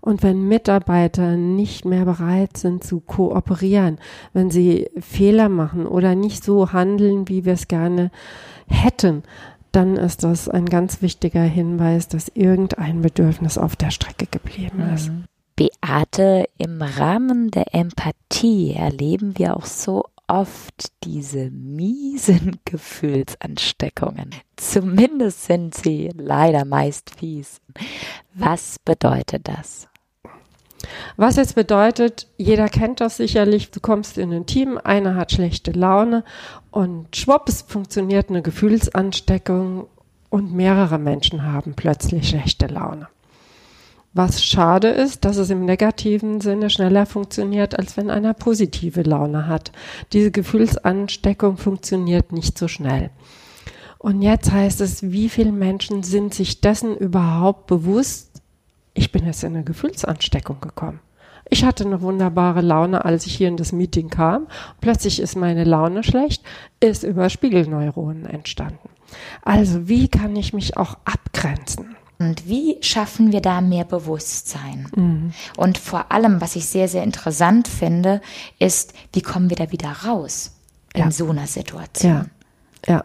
Und 0.00 0.22
wenn 0.22 0.48
Mitarbeiter 0.48 1.36
nicht 1.36 1.84
mehr 1.84 2.06
bereit 2.06 2.56
sind 2.56 2.82
zu 2.82 3.00
kooperieren, 3.00 3.98
wenn 4.32 4.50
sie 4.50 4.88
Fehler 4.98 5.48
machen 5.48 5.86
oder 5.86 6.14
nicht 6.14 6.42
so 6.42 6.72
handeln, 6.72 7.28
wie 7.28 7.44
wir 7.44 7.52
es 7.52 7.68
gerne 7.68 8.10
hätten, 8.66 9.22
dann 9.72 9.96
ist 9.96 10.24
das 10.24 10.48
ein 10.48 10.66
ganz 10.66 11.02
wichtiger 11.02 11.42
Hinweis, 11.42 12.08
dass 12.08 12.32
irgendein 12.34 13.02
Bedürfnis 13.02 13.58
auf 13.58 13.76
der 13.76 13.90
Strecke 13.90 14.26
geblieben 14.26 14.82
ist. 14.94 15.10
Mhm. 15.10 15.24
Beate, 15.60 16.46
im 16.56 16.80
Rahmen 16.80 17.50
der 17.50 17.74
Empathie 17.74 18.72
erleben 18.72 19.36
wir 19.36 19.58
auch 19.58 19.66
so 19.66 20.06
oft 20.26 20.90
diese 21.04 21.50
miesen 21.50 22.58
Gefühlsansteckungen. 22.64 24.30
Zumindest 24.56 25.44
sind 25.44 25.74
sie 25.74 26.12
leider 26.16 26.64
meist 26.64 27.10
fies. 27.10 27.60
Was 28.32 28.78
bedeutet 28.86 29.48
das? 29.48 29.86
Was 31.18 31.36
jetzt 31.36 31.56
bedeutet, 31.56 32.26
jeder 32.38 32.70
kennt 32.70 33.02
das 33.02 33.18
sicherlich, 33.18 33.70
du 33.70 33.80
kommst 33.80 34.16
in 34.16 34.32
ein 34.32 34.46
Team, 34.46 34.80
einer 34.82 35.14
hat 35.14 35.32
schlechte 35.32 35.72
Laune 35.72 36.24
und 36.70 37.14
schwupps 37.14 37.60
funktioniert 37.68 38.30
eine 38.30 38.40
Gefühlsansteckung 38.40 39.88
und 40.30 40.54
mehrere 40.54 40.98
Menschen 40.98 41.42
haben 41.42 41.74
plötzlich 41.74 42.30
schlechte 42.30 42.66
Laune. 42.66 43.08
Was 44.12 44.44
schade 44.44 44.88
ist, 44.88 45.24
dass 45.24 45.36
es 45.36 45.50
im 45.50 45.64
negativen 45.64 46.40
Sinne 46.40 46.68
schneller 46.68 47.06
funktioniert, 47.06 47.78
als 47.78 47.96
wenn 47.96 48.10
einer 48.10 48.34
positive 48.34 49.02
Laune 49.02 49.46
hat. 49.46 49.70
Diese 50.12 50.32
Gefühlsansteckung 50.32 51.56
funktioniert 51.56 52.32
nicht 52.32 52.58
so 52.58 52.66
schnell. 52.66 53.10
Und 53.98 54.22
jetzt 54.22 54.50
heißt 54.50 54.80
es, 54.80 55.12
wie 55.12 55.28
viele 55.28 55.52
Menschen 55.52 56.02
sind 56.02 56.34
sich 56.34 56.60
dessen 56.60 56.96
überhaupt 56.96 57.68
bewusst? 57.68 58.42
Ich 58.94 59.12
bin 59.12 59.26
jetzt 59.26 59.44
in 59.44 59.54
eine 59.54 59.62
Gefühlsansteckung 59.62 60.60
gekommen. 60.60 61.00
Ich 61.48 61.64
hatte 61.64 61.84
eine 61.84 62.00
wunderbare 62.00 62.62
Laune, 62.62 63.04
als 63.04 63.26
ich 63.26 63.36
hier 63.36 63.48
in 63.48 63.56
das 63.56 63.72
Meeting 63.72 64.08
kam. 64.08 64.48
Plötzlich 64.80 65.20
ist 65.20 65.36
meine 65.36 65.64
Laune 65.64 66.02
schlecht, 66.02 66.42
ist 66.80 67.04
über 67.04 67.28
Spiegelneuronen 67.28 68.26
entstanden. 68.26 68.88
Also 69.42 69.88
wie 69.88 70.08
kann 70.08 70.34
ich 70.34 70.52
mich 70.52 70.76
auch 70.76 70.96
abgrenzen? 71.04 71.96
Und 72.20 72.46
wie 72.46 72.76
schaffen 72.82 73.32
wir 73.32 73.40
da 73.40 73.62
mehr 73.62 73.84
Bewusstsein? 73.84 74.86
Mhm. 74.94 75.32
Und 75.56 75.78
vor 75.78 76.12
allem, 76.12 76.42
was 76.42 76.54
ich 76.54 76.66
sehr, 76.66 76.86
sehr 76.86 77.02
interessant 77.02 77.66
finde, 77.66 78.20
ist, 78.58 78.92
wie 79.14 79.22
kommen 79.22 79.48
wir 79.48 79.56
da 79.56 79.72
wieder 79.72 79.90
raus 80.04 80.52
in 80.92 81.04
ja. 81.04 81.10
so 81.10 81.30
einer 81.30 81.46
Situation? 81.46 82.30
Ja, 82.86 82.94
ja. 82.96 83.04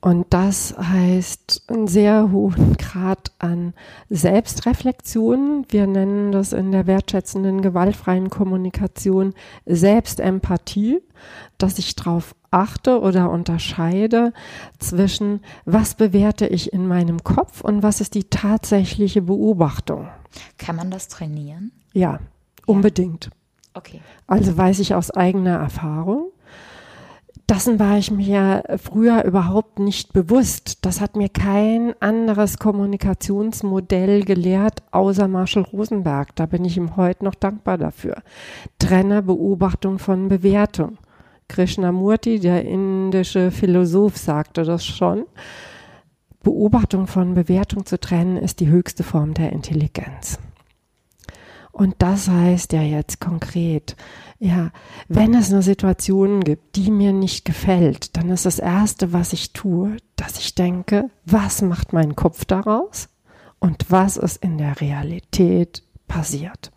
Und 0.00 0.26
das 0.30 0.76
heißt 0.78 1.64
einen 1.66 1.88
sehr 1.88 2.30
hohen 2.30 2.76
Grad 2.76 3.32
an 3.40 3.74
Selbstreflexion. 4.08 5.66
Wir 5.68 5.88
nennen 5.88 6.30
das 6.30 6.52
in 6.52 6.70
der 6.70 6.86
wertschätzenden, 6.86 7.62
gewaltfreien 7.62 8.30
Kommunikation 8.30 9.34
Selbstempathie, 9.66 11.00
dass 11.58 11.80
ich 11.80 11.96
darauf 11.96 12.36
achte 12.52 13.00
oder 13.00 13.30
unterscheide 13.30 14.32
zwischen, 14.78 15.40
was 15.64 15.96
bewerte 15.96 16.46
ich 16.46 16.72
in 16.72 16.86
meinem 16.86 17.24
Kopf 17.24 17.60
und 17.60 17.82
was 17.82 18.00
ist 18.00 18.14
die 18.14 18.24
tatsächliche 18.24 19.22
Beobachtung. 19.22 20.08
Kann 20.58 20.76
man 20.76 20.92
das 20.92 21.08
trainieren? 21.08 21.72
Ja, 21.92 22.20
unbedingt. 22.66 23.24
Ja. 23.24 23.30
Okay. 23.74 24.00
Also 24.26 24.56
weiß 24.56 24.78
ich 24.78 24.94
aus 24.94 25.10
eigener 25.10 25.56
Erfahrung. 25.56 26.30
Dessen 27.48 27.78
war 27.78 27.96
ich 27.96 28.10
mir 28.10 28.62
früher 28.76 29.24
überhaupt 29.24 29.78
nicht 29.78 30.12
bewusst. 30.12 30.84
Das 30.84 31.00
hat 31.00 31.16
mir 31.16 31.30
kein 31.30 31.94
anderes 31.98 32.58
Kommunikationsmodell 32.58 34.22
gelehrt, 34.24 34.82
außer 34.90 35.28
Marshall 35.28 35.62
Rosenberg. 35.62 36.36
Da 36.36 36.44
bin 36.44 36.66
ich 36.66 36.76
ihm 36.76 36.96
heute 36.96 37.24
noch 37.24 37.34
dankbar 37.34 37.78
dafür. 37.78 38.22
Trenne 38.78 39.22
Beobachtung 39.22 39.98
von 39.98 40.28
Bewertung. 40.28 40.98
Krishnamurti, 41.48 42.38
der 42.38 42.66
indische 42.66 43.50
Philosoph, 43.50 44.18
sagte 44.18 44.64
das 44.64 44.84
schon. 44.84 45.24
Beobachtung 46.42 47.06
von 47.06 47.32
Bewertung 47.32 47.86
zu 47.86 47.98
trennen 47.98 48.36
ist 48.36 48.60
die 48.60 48.68
höchste 48.68 49.02
Form 49.02 49.32
der 49.32 49.52
Intelligenz. 49.52 50.38
Und 51.78 51.94
das 51.98 52.28
heißt 52.28 52.72
ja 52.72 52.82
jetzt 52.82 53.20
konkret, 53.20 53.94
ja, 54.40 54.72
wenn 55.06 55.32
es 55.32 55.52
eine 55.52 55.62
Situation 55.62 56.40
gibt, 56.40 56.74
die 56.74 56.90
mir 56.90 57.12
nicht 57.12 57.44
gefällt, 57.44 58.16
dann 58.16 58.30
ist 58.30 58.46
das 58.46 58.58
Erste, 58.58 59.12
was 59.12 59.32
ich 59.32 59.52
tue, 59.52 59.96
dass 60.16 60.40
ich 60.40 60.56
denke, 60.56 61.08
was 61.24 61.62
macht 61.62 61.92
mein 61.92 62.16
Kopf 62.16 62.44
daraus 62.44 63.08
und 63.60 63.92
was 63.92 64.16
ist 64.16 64.42
in 64.42 64.58
der 64.58 64.80
Realität 64.80 65.84
passiert. 66.08 66.72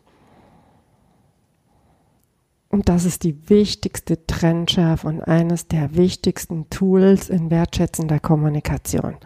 Und 2.70 2.88
das 2.88 3.05
ist 3.05 3.24
die 3.24 3.50
wichtigste 3.50 4.27
Trennschärfe 4.27 5.08
und 5.08 5.24
eines 5.24 5.67
der 5.67 5.96
wichtigsten 5.96 6.70
Tools 6.70 7.27
in 7.27 7.50
wertschätzender 7.50 8.20
Kommunikation, 8.20 9.17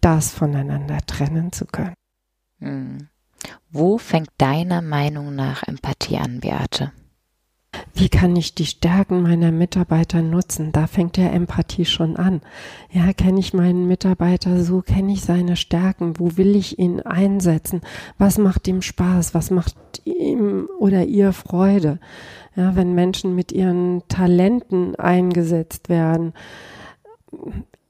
das 0.00 0.32
voneinander 0.32 0.98
trennen 1.06 1.52
zu 1.52 1.66
können. 1.66 1.94
Hm. 2.58 3.10
Wo 3.70 3.98
fängt 3.98 4.30
deiner 4.38 4.82
Meinung 4.82 5.34
nach 5.34 5.62
Empathie 5.62 6.18
an, 6.18 6.40
Beate? 6.40 6.92
Wie 7.94 8.08
kann 8.08 8.34
ich 8.34 8.54
die 8.54 8.66
Stärken 8.66 9.22
meiner 9.22 9.52
Mitarbeiter 9.52 10.22
nutzen? 10.22 10.72
Da 10.72 10.86
fängt 10.86 11.16
ja 11.16 11.28
Empathie 11.28 11.84
schon 11.84 12.16
an. 12.16 12.40
Ja, 12.90 13.12
kenne 13.12 13.38
ich 13.38 13.54
meinen 13.54 13.86
Mitarbeiter 13.86 14.62
so, 14.64 14.80
kenne 14.80 15.12
ich 15.12 15.22
seine 15.22 15.56
Stärken, 15.56 16.18
wo 16.18 16.36
will 16.36 16.56
ich 16.56 16.78
ihn 16.78 17.00
einsetzen? 17.00 17.82
Was 18.18 18.38
macht 18.38 18.66
ihm 18.68 18.82
Spaß? 18.82 19.34
Was 19.34 19.50
macht 19.50 19.76
ihm 20.04 20.68
oder 20.78 21.04
ihr 21.04 21.32
Freude? 21.32 22.00
Ja, 22.56 22.74
wenn 22.74 22.94
Menschen 22.94 23.34
mit 23.34 23.52
ihren 23.52 24.02
Talenten 24.08 24.96
eingesetzt 24.96 25.88
werden, 25.88 26.32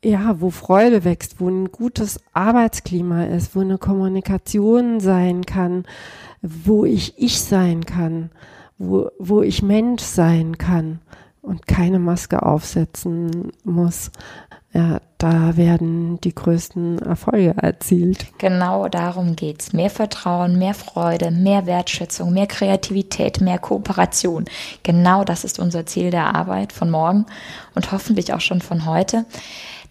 ja, 0.04 0.40
wo 0.40 0.50
Freude 0.50 1.04
wächst, 1.04 1.40
wo 1.40 1.48
ein 1.48 1.70
gutes 1.70 2.20
Arbeitsklima 2.32 3.24
ist, 3.24 3.54
wo 3.54 3.60
eine 3.60 3.78
Kommunikation 3.78 5.00
sein 5.00 5.44
kann, 5.44 5.84
wo 6.42 6.84
ich 6.84 7.14
ich 7.18 7.40
sein 7.40 7.84
kann, 7.84 8.30
wo, 8.78 9.10
wo 9.18 9.42
ich 9.42 9.62
Mensch 9.62 10.02
sein 10.02 10.56
kann 10.56 11.00
und 11.42 11.66
keine 11.66 11.98
Maske 11.98 12.42
aufsetzen 12.42 13.52
muss. 13.64 14.10
Ja, 14.72 15.00
da 15.18 15.56
werden 15.56 16.20
die 16.20 16.34
größten 16.34 17.00
Erfolge 17.00 17.56
erzielt. 17.60 18.26
Genau 18.38 18.88
darum 18.88 19.34
geht's. 19.34 19.72
Mehr 19.72 19.90
Vertrauen, 19.90 20.58
mehr 20.60 20.74
Freude, 20.74 21.32
mehr 21.32 21.66
Wertschätzung, 21.66 22.32
mehr 22.32 22.46
Kreativität, 22.46 23.40
mehr 23.40 23.58
Kooperation. 23.58 24.44
Genau 24.84 25.24
das 25.24 25.42
ist 25.42 25.58
unser 25.58 25.86
Ziel 25.86 26.12
der 26.12 26.36
Arbeit 26.36 26.72
von 26.72 26.88
morgen 26.88 27.26
und 27.74 27.90
hoffentlich 27.90 28.32
auch 28.32 28.40
schon 28.40 28.60
von 28.60 28.86
heute. 28.86 29.26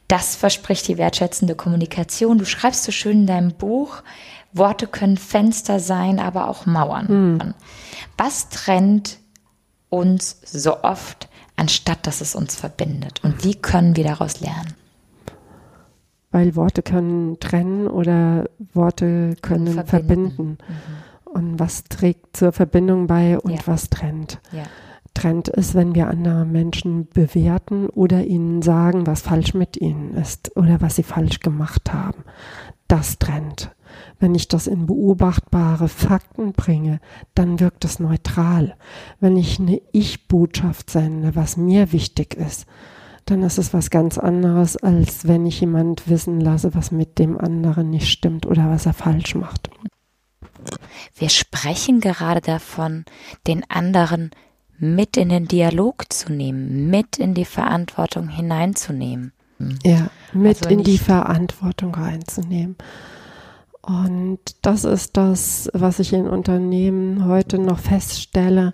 Das 0.09 0.35
verspricht 0.35 0.89
die 0.89 0.97
wertschätzende 0.97 1.55
Kommunikation. 1.55 2.37
Du 2.37 2.45
schreibst 2.45 2.83
so 2.83 2.91
schön 2.91 3.21
in 3.21 3.27
deinem 3.27 3.53
Buch, 3.53 4.03
Worte 4.51 4.87
können 4.87 5.15
Fenster 5.15 5.79
sein, 5.79 6.19
aber 6.19 6.49
auch 6.49 6.65
Mauern. 6.65 7.07
Hm. 7.07 7.53
Was 8.17 8.49
trennt 8.49 9.19
uns 9.89 10.41
so 10.43 10.83
oft 10.83 11.29
anstatt 11.59 12.07
dass 12.07 12.21
es 12.21 12.35
uns 12.35 12.55
verbindet. 12.55 13.21
Und 13.23 13.43
wie 13.43 13.55
können 13.55 13.95
wir 13.95 14.05
daraus 14.05 14.39
lernen? 14.39 14.73
Weil 16.31 16.55
Worte 16.55 16.81
können 16.81 17.39
trennen 17.39 17.87
oder 17.87 18.49
Worte 18.73 19.35
können 19.41 19.73
verbinden. 19.85 19.87
verbinden. 19.87 20.57
Mhm. 20.67 21.31
Und 21.31 21.59
was 21.59 21.83
trägt 21.83 22.37
zur 22.37 22.51
Verbindung 22.53 23.07
bei 23.07 23.37
und 23.37 23.51
ja. 23.51 23.59
was 23.65 23.89
trennt? 23.89 24.39
Ja. 24.51 24.63
Trennt 25.13 25.47
ist, 25.47 25.75
wenn 25.75 25.95
wir 25.95 26.07
andere 26.07 26.45
Menschen 26.45 27.07
bewerten 27.07 27.87
oder 27.87 28.25
ihnen 28.25 28.61
sagen, 28.61 29.07
was 29.07 29.21
falsch 29.21 29.53
mit 29.53 29.77
ihnen 29.77 30.13
ist 30.13 30.55
oder 30.55 30.81
was 30.81 30.95
sie 30.95 31.03
falsch 31.03 31.39
gemacht 31.39 31.93
haben. 31.93 32.23
Das 32.87 33.19
trennt. 33.19 33.75
Wenn 34.19 34.35
ich 34.35 34.47
das 34.47 34.67
in 34.67 34.85
beobachtbare 34.85 35.87
Fakten 35.87 36.53
bringe, 36.53 36.99
dann 37.35 37.59
wirkt 37.59 37.85
es 37.85 37.99
neutral. 37.99 38.75
Wenn 39.19 39.37
ich 39.37 39.59
eine 39.59 39.81
Ich-Botschaft 39.91 40.89
sende, 40.89 41.35
was 41.35 41.57
mir 41.57 41.91
wichtig 41.91 42.35
ist, 42.35 42.65
dann 43.25 43.43
ist 43.43 43.57
es 43.57 43.73
was 43.73 43.89
ganz 43.89 44.17
anderes, 44.17 44.75
als 44.77 45.27
wenn 45.27 45.45
ich 45.45 45.61
jemand 45.61 46.09
wissen 46.09 46.39
lasse, 46.39 46.73
was 46.73 46.91
mit 46.91 47.19
dem 47.19 47.37
anderen 47.37 47.89
nicht 47.89 48.09
stimmt 48.09 48.45
oder 48.45 48.69
was 48.69 48.85
er 48.85 48.93
falsch 48.93 49.35
macht. 49.35 49.69
Wir 51.15 51.29
sprechen 51.29 51.99
gerade 51.99 52.41
davon, 52.41 53.05
den 53.47 53.69
anderen 53.69 54.31
mit 54.79 55.17
in 55.17 55.29
den 55.29 55.48
Dialog 55.48 56.12
zu 56.12 56.31
nehmen, 56.31 56.89
mit 56.89 57.17
in 57.17 57.33
die 57.33 57.45
Verantwortung 57.45 58.29
hineinzunehmen. 58.29 59.33
Ja, 59.83 60.09
mit 60.33 60.65
also 60.65 60.69
in 60.69 60.83
die 60.83 60.98
Verantwortung 60.98 61.93
reinzunehmen. 61.93 62.77
Und 63.81 64.39
das 64.62 64.86
ist 64.86 65.17
das, 65.17 65.69
was 65.74 66.00
ich 66.00 66.13
in 66.13 66.27
Unternehmen 66.27 67.25
heute 67.25 67.59
noch 67.59 67.79
feststelle. 67.79 68.74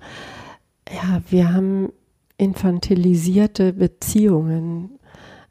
Ja, 0.91 1.21
wir 1.29 1.53
haben 1.53 1.91
infantilisierte 2.37 3.73
Beziehungen. 3.73 4.99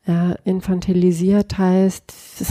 Ja, 0.06 0.32
infantilisiert 0.44 1.56
heißt, 1.56 2.12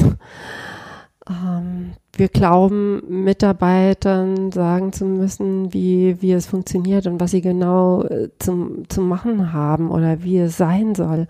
wir 1.26 2.28
glauben, 2.28 3.24
Mitarbeitern 3.24 4.52
sagen 4.52 4.92
zu 4.92 5.06
müssen, 5.06 5.74
wie, 5.74 6.22
wie 6.22 6.34
es 6.34 6.48
funktioniert 6.48 7.08
und 7.08 7.20
was 7.20 7.32
sie 7.32 7.42
genau 7.42 8.04
äh, 8.04 8.30
zum, 8.40 8.90
zu 8.90 9.02
machen 9.02 9.54
haben 9.54 9.90
oder 9.90 10.24
wie 10.24 10.38
es 10.40 10.58
sein 10.58 10.96
soll. 10.96 11.28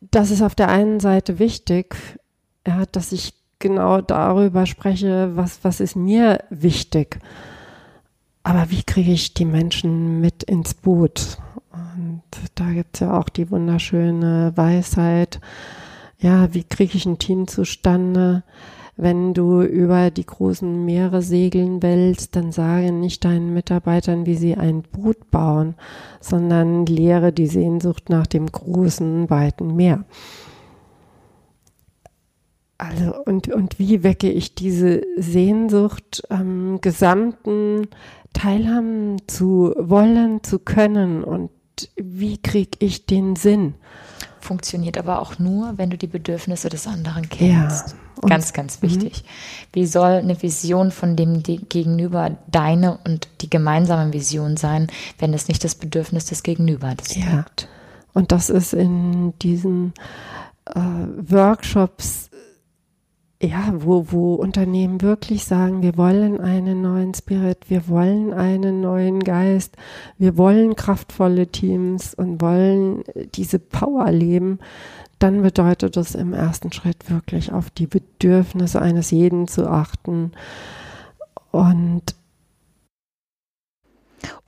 Das 0.00 0.30
ist 0.30 0.42
auf 0.42 0.54
der 0.54 0.68
einen 0.68 1.00
Seite 1.00 1.38
wichtig, 1.38 1.96
ja, 2.66 2.84
dass 2.90 3.12
ich 3.12 3.34
genau 3.58 4.00
darüber 4.00 4.66
spreche, 4.66 5.30
was, 5.36 5.60
was 5.62 5.80
ist 5.80 5.96
mir 5.96 6.42
wichtig. 6.50 7.18
Aber 8.42 8.70
wie 8.70 8.82
kriege 8.82 9.12
ich 9.12 9.34
die 9.34 9.44
Menschen 9.44 10.20
mit 10.20 10.42
ins 10.42 10.74
Boot? 10.74 11.38
Und 11.72 12.22
da 12.54 12.70
gibt 12.72 12.96
es 12.96 13.00
ja 13.00 13.18
auch 13.18 13.28
die 13.28 13.50
wunderschöne 13.50 14.52
Weisheit, 14.56 15.40
ja, 16.18 16.52
wie 16.54 16.64
kriege 16.64 16.96
ich 16.96 17.06
ein 17.06 17.18
Team 17.18 17.46
zustande? 17.46 18.42
Wenn 18.98 19.34
du 19.34 19.60
über 19.60 20.10
die 20.10 20.24
großen 20.24 20.84
Meere 20.86 21.20
segeln 21.20 21.82
willst, 21.82 22.34
dann 22.34 22.50
sage 22.50 22.92
nicht 22.92 23.26
deinen 23.26 23.52
Mitarbeitern, 23.52 24.24
wie 24.24 24.36
sie 24.36 24.54
ein 24.54 24.82
Boot 24.82 25.30
bauen, 25.30 25.74
sondern 26.20 26.86
lehre 26.86 27.30
die 27.30 27.46
Sehnsucht 27.46 28.08
nach 28.08 28.26
dem 28.26 28.46
großen, 28.46 29.28
weiten 29.28 29.76
Meer. 29.76 30.04
Also 32.78 33.14
und, 33.24 33.48
und 33.48 33.78
wie 33.78 34.02
wecke 34.02 34.30
ich 34.30 34.54
diese 34.54 35.02
Sehnsucht 35.16 36.22
ähm, 36.30 36.78
gesamten 36.80 37.88
Teilhaben 38.32 39.16
zu 39.26 39.74
wollen, 39.78 40.42
zu 40.42 40.58
können 40.58 41.24
und 41.24 41.50
wie 41.96 42.38
kriege 42.38 42.76
ich 42.80 43.06
den 43.06 43.36
Sinn? 43.36 43.74
Funktioniert 44.46 44.96
aber 44.96 45.20
auch 45.20 45.40
nur, 45.40 45.76
wenn 45.76 45.90
du 45.90 45.98
die 45.98 46.06
Bedürfnisse 46.06 46.68
des 46.68 46.86
anderen 46.86 47.28
kennst. 47.28 47.96
Ja, 48.22 48.28
ganz, 48.28 48.52
ganz 48.52 48.80
mhm. 48.80 48.86
wichtig. 48.86 49.24
Wie 49.72 49.86
soll 49.86 50.12
eine 50.12 50.40
Vision 50.40 50.92
von 50.92 51.16
dem 51.16 51.42
Gegenüber 51.42 52.30
deine 52.46 52.98
und 53.04 53.26
die 53.40 53.50
gemeinsame 53.50 54.12
Vision 54.12 54.56
sein, 54.56 54.86
wenn 55.18 55.34
es 55.34 55.48
nicht 55.48 55.64
das 55.64 55.74
Bedürfnis 55.74 56.26
des 56.26 56.44
Gegenübers 56.44 57.16
ja. 57.16 57.42
Gibt? 57.42 57.68
Und 58.14 58.30
das 58.30 58.48
ist 58.48 58.72
in 58.72 59.36
diesen 59.40 59.94
äh, 60.66 60.80
Workshops 60.80 62.30
ja, 63.46 63.72
wo, 63.74 64.06
wo 64.10 64.34
Unternehmen 64.34 65.02
wirklich 65.02 65.44
sagen, 65.44 65.82
wir 65.82 65.96
wollen 65.96 66.40
einen 66.40 66.82
neuen 66.82 67.14
Spirit, 67.14 67.68
wir 67.68 67.88
wollen 67.88 68.32
einen 68.32 68.80
neuen 68.80 69.20
Geist, 69.20 69.76
wir 70.18 70.36
wollen 70.36 70.76
kraftvolle 70.76 71.46
Teams 71.48 72.14
und 72.14 72.40
wollen 72.40 73.04
diese 73.34 73.58
Power 73.58 74.10
leben, 74.10 74.58
dann 75.18 75.42
bedeutet 75.42 75.96
das 75.96 76.14
im 76.14 76.32
ersten 76.32 76.72
Schritt 76.72 77.10
wirklich 77.10 77.52
auf 77.52 77.70
die 77.70 77.86
Bedürfnisse 77.86 78.82
eines 78.82 79.10
jeden 79.10 79.48
zu 79.48 79.68
achten 79.68 80.32
und 81.52 82.14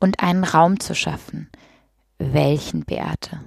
und 0.01 0.21
einen 0.21 0.45
Raum 0.45 0.81
zu 0.81 0.95
schaffen. 0.95 1.49
Welchen, 2.19 2.85
Beate? 2.85 3.41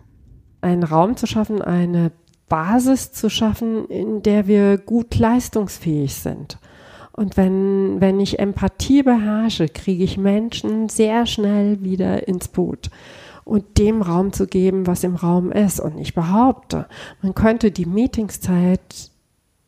Einen 0.62 0.84
Raum 0.84 1.18
zu 1.18 1.28
schaffen, 1.28 1.62
eine 1.62 2.12
Basis 2.52 3.14
zu 3.14 3.30
schaffen, 3.30 3.88
in 3.88 4.24
der 4.24 4.46
wir 4.46 4.78
gut 4.78 5.18
leistungsfähig 5.18 6.14
sind. 6.14 6.58
Und 7.14 7.38
wenn, 7.38 8.02
wenn 8.02 8.20
ich 8.20 8.40
Empathie 8.40 9.04
beherrsche, 9.04 9.70
kriege 9.70 10.04
ich 10.04 10.18
Menschen 10.18 10.90
sehr 10.90 11.26
schnell 11.28 11.82
wieder 11.82 12.28
ins 12.28 12.50
Boot 12.50 12.90
und 13.46 13.78
dem 13.78 14.02
Raum 14.02 14.34
zu 14.34 14.48
geben, 14.48 14.86
was 14.86 15.06
im 15.06 15.16
Raum 15.16 15.54
ist. 15.54 15.80
Und 15.80 15.98
ich 15.98 16.14
behaupte, 16.14 16.88
man 17.22 17.34
könnte 17.36 17.72
die 17.72 17.86
Meetingszeit 17.86 19.12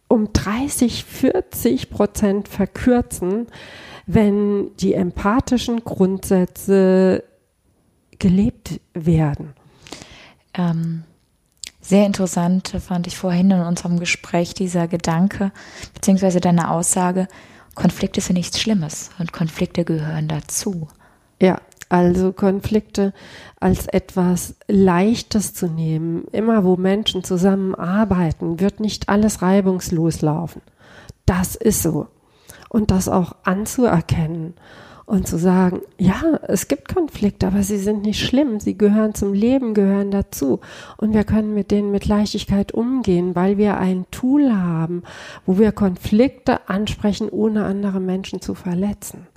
um 0.09 0.33
30, 0.33 1.05
40 1.05 1.89
Prozent 1.89 2.49
verkürzen, 2.49 3.47
wenn 4.07 4.75
die 4.75 4.93
empathischen 4.93 5.85
Grundsätze 5.85 7.23
gelebt 8.19 8.81
werden. 8.93 9.53
Ähm, 10.53 11.05
sehr 11.83 12.05
interessant 12.05 12.69
fand 12.79 13.07
ich 13.07 13.17
vorhin 13.17 13.51
in 13.51 13.61
unserem 13.61 13.99
Gespräch 13.99 14.53
dieser 14.53 14.87
Gedanke, 14.87 15.51
beziehungsweise 15.93 16.39
deine 16.39 16.71
Aussage, 16.71 17.27
Konflikte 17.75 18.21
sind 18.21 18.37
nichts 18.37 18.59
Schlimmes 18.59 19.09
und 19.19 19.33
Konflikte 19.33 19.83
gehören 19.83 20.27
dazu. 20.27 20.87
Ja, 21.41 21.59
also 21.89 22.31
Konflikte 22.31 23.13
als 23.59 23.87
etwas 23.87 24.55
Leichtes 24.67 25.53
zu 25.53 25.67
nehmen. 25.67 26.25
Immer 26.31 26.63
wo 26.63 26.77
Menschen 26.77 27.23
zusammenarbeiten, 27.23 28.59
wird 28.59 28.79
nicht 28.79 29.09
alles 29.09 29.41
reibungslos 29.41 30.21
laufen. 30.21 30.61
Das 31.25 31.55
ist 31.55 31.83
so. 31.83 32.07
Und 32.69 32.91
das 32.91 33.09
auch 33.09 33.35
anzuerkennen 33.43 34.55
und 35.13 35.28
zu 35.28 35.38
sagen, 35.38 35.82
ja, 35.99 36.39
es 36.47 36.67
gibt 36.67 36.91
Konflikte, 36.91 37.45
aber 37.45 37.62
sie 37.62 37.78
sind 37.78 38.02
nicht 38.02 38.19
schlimm, 38.19 38.60
sie 38.60 38.76
gehören 38.76 39.13
zum 39.13 39.32
Leben, 39.32 39.76
gehören 39.76 40.10
dazu 40.10 40.60
und 40.97 41.13
wir 41.13 41.23
können 41.23 41.54
mit 41.54 41.69
denen 41.69 41.91
mit 41.91 42.08
Leichtigkeit 42.08 42.71
umgehen, 42.71 43.36
weil 43.36 43.60
wir 43.60 43.78
ein 43.78 44.08
Tool 44.10 44.52
haben, 44.52 45.04
wo 45.45 45.60
wir 45.60 45.71
Konflikte 45.71 46.67
ansprechen, 46.67 47.30
ohne 47.30 47.63
andere 47.63 47.99
Menschen 47.99 48.41
zu 48.41 48.56
verletzen. 48.56 49.28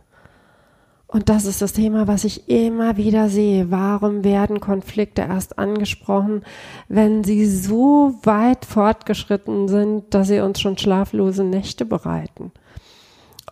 Und 1.08 1.28
das 1.28 1.44
ist 1.44 1.60
das 1.60 1.74
Thema, 1.74 2.08
was 2.08 2.24
ich 2.24 2.48
immer 2.48 2.96
wieder 2.96 3.28
sehe. 3.28 3.70
Warum 3.70 4.24
werden 4.24 4.60
Konflikte 4.60 5.22
erst 5.22 5.58
angesprochen, 5.58 6.42
wenn 6.88 7.22
sie 7.22 7.44
so 7.44 8.14
weit 8.22 8.64
fortgeschritten 8.64 9.68
sind, 9.68 10.14
dass 10.14 10.28
sie 10.28 10.40
uns 10.40 10.58
schon 10.58 10.78
schlaflose 10.78 11.44
Nächte 11.44 11.84
bereiten? 11.84 12.50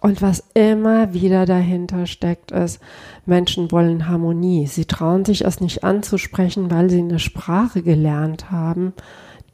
Und 0.05 0.21
was 0.21 0.45
immer 0.53 1.14
wieder 1.14 1.47
dahinter 1.47 2.07
steckt, 2.07 2.51
ist, 2.51 2.79
Menschen 3.25 3.73
wollen 3.73 4.07
Harmonie. 4.07 4.67
Sie 4.67 4.85
trauen 4.85 5.25
sich 5.25 5.47
es 5.47 5.61
nicht 5.61 5.83
anzusprechen, 5.83 6.71
weil 6.71 6.90
sie 6.90 6.99
eine 6.99 7.19
Sprache 7.19 7.81
gelernt 7.81 8.51
haben, 8.51 8.93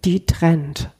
die 0.04 0.26
trennt. 0.26 0.90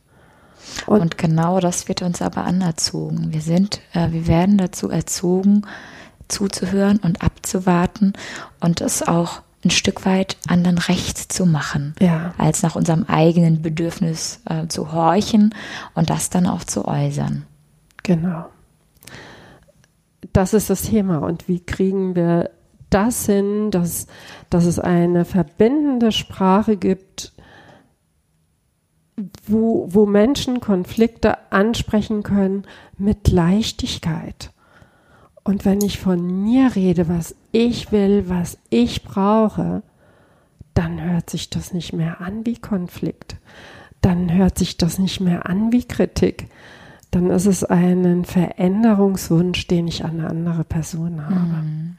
Und, 0.87 1.01
und, 1.01 1.19
genau 1.19 1.59
das 1.59 1.89
wird 1.89 2.01
uns 2.03 2.23
aber 2.23 2.45
anerzogen. 2.45 3.33
Wir 3.33 3.41
sind, 3.41 3.81
äh, 3.93 4.13
wir 4.13 4.29
werden 4.29 4.57
dazu 4.57 4.89
erzogen, 4.89 5.63
zuzuhören 6.29 6.99
und 6.99 7.21
abzuwarten 7.21 8.13
und 8.61 8.81
es 8.81 9.03
auch 9.03 9.43
ein 9.65 9.71
Stück 9.71 10.07
weit 10.07 10.37
anderen 10.47 10.79
recht 10.79 11.33
zu 11.33 11.45
machen, 11.45 11.97
ja. 11.99 12.35
als 12.39 12.63
nach 12.63 12.77
unserem 12.77 13.03
eigenen 13.09 13.63
Bedürfnis 13.63 14.43
äh, 14.45 14.69
zu 14.69 14.93
horchen 14.93 15.53
und 15.97 16.09
das 16.09 16.31
dann 16.31 16.47
auch 16.47 16.63
zu 16.63 16.87
äußern. 16.87 17.47
Genau. 18.05 18.47
Das 20.33 20.55
ist 20.55 20.71
das 20.71 20.83
Thema. 20.83 21.19
Und 21.19 21.49
wie 21.49 21.61
kriegen 21.61 22.15
wir 22.15 22.51
das 22.91 23.27
hin, 23.27 23.71
dass, 23.71 24.07
dass 24.51 24.67
es 24.67 24.79
eine 24.79 25.25
verbindende 25.25 26.13
Sprache 26.13 26.77
gibt, 26.77 27.33
wo, 29.47 29.87
wo 29.91 30.07
Menschen 30.07 30.61
Konflikte 30.61 31.53
ansprechen 31.53 32.23
können 32.23 32.65
mit 32.99 33.29
Leichtigkeit. 33.29 34.51
Und 35.45 35.65
wenn 35.65 35.81
ich 35.81 35.99
von 35.99 36.43
mir 36.43 36.75
rede, 36.75 37.09
was 37.09 37.35
ich 37.53 37.93
will, 37.93 38.29
was 38.29 38.59
ich 38.69 39.03
brauche, 39.03 39.83
dann 40.75 41.03
hört 41.03 41.31
sich 41.31 41.51
das 41.51 41.73
nicht 41.73 41.93
mehr 41.93 42.21
an 42.21 42.47
wie 42.47 42.57
Konflikt. 42.57 43.37
Dann 44.01 44.33
hört 44.33 44.59
sich 44.59 44.77
das 44.77 44.99
nicht 44.99 45.21
mehr 45.21 45.47
an 45.47 45.73
wie 45.73 45.85
Kritik. 45.85 46.49
Dann 47.11 47.31
ist 47.31 47.47
es 47.47 47.65
ein 47.65 48.25
Veränderungswunsch, 48.25 49.67
den 49.67 49.89
ich 49.89 50.05
an 50.05 50.21
eine 50.21 50.31
andere 50.31 50.65
Person 50.65 51.25
habe. 51.25 51.35
Mhm. 51.35 51.97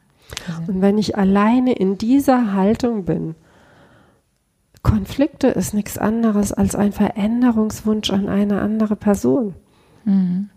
Also. 0.47 0.71
Und 0.71 0.81
wenn 0.81 0.97
ich 0.97 1.17
alleine 1.17 1.73
in 1.73 1.97
dieser 1.97 2.53
Haltung 2.53 3.05
bin, 3.05 3.35
Konflikte 4.83 5.47
ist 5.47 5.73
nichts 5.73 5.97
anderes 5.97 6.53
als 6.53 6.75
ein 6.75 6.91
Veränderungswunsch 6.91 8.09
an 8.09 8.29
eine 8.29 8.61
andere 8.61 8.95
Person. 8.95 9.53
Mhm. 10.05 10.49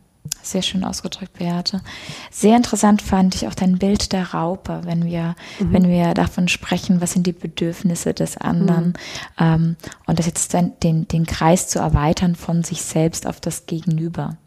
Sehr 0.42 0.62
schön 0.62 0.84
ausgedrückt, 0.84 1.34
Beate. 1.38 1.82
Sehr 2.30 2.56
interessant 2.56 3.02
fand 3.02 3.34
ich 3.34 3.46
auch 3.46 3.54
dein 3.54 3.78
Bild 3.78 4.12
der 4.12 4.32
Raupe, 4.32 4.80
wenn 4.84 5.04
wir, 5.04 5.34
mhm. 5.58 5.72
wenn 5.72 5.88
wir 5.88 6.14
davon 6.14 6.48
sprechen, 6.48 7.02
was 7.02 7.12
sind 7.12 7.26
die 7.26 7.32
Bedürfnisse 7.32 8.14
des 8.14 8.38
anderen 8.38 8.88
mhm. 8.88 8.94
ähm, 9.38 9.76
und 10.06 10.18
das 10.18 10.24
jetzt 10.26 10.54
dann 10.54 10.72
den, 10.82 11.06
den 11.08 11.26
Kreis 11.26 11.68
zu 11.68 11.78
erweitern 11.78 12.36
von 12.36 12.64
sich 12.64 12.82
selbst 12.82 13.26
auf 13.26 13.40
das 13.40 13.66
Gegenüber. 13.66 14.38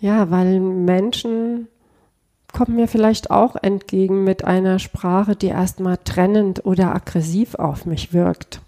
Ja, 0.00 0.30
weil 0.30 0.60
Menschen 0.60 1.68
kommen 2.52 2.76
mir 2.76 2.88
vielleicht 2.88 3.30
auch 3.30 3.56
entgegen 3.56 4.24
mit 4.24 4.44
einer 4.44 4.78
Sprache, 4.78 5.36
die 5.36 5.48
erstmal 5.48 5.98
trennend 5.98 6.64
oder 6.64 6.94
aggressiv 6.94 7.54
auf 7.54 7.86
mich 7.86 8.12
wirkt. 8.12 8.60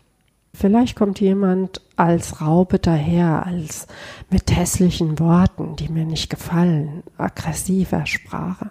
Vielleicht 0.54 0.96
kommt 0.96 1.18
jemand 1.20 1.80
als 1.96 2.42
Raupe 2.42 2.78
daher, 2.78 3.46
als 3.46 3.86
mit 4.30 4.54
hässlichen 4.54 5.18
Worten, 5.18 5.76
die 5.76 5.88
mir 5.88 6.04
nicht 6.04 6.28
gefallen, 6.28 7.02
aggressiver 7.16 8.04
Sprache. 8.06 8.70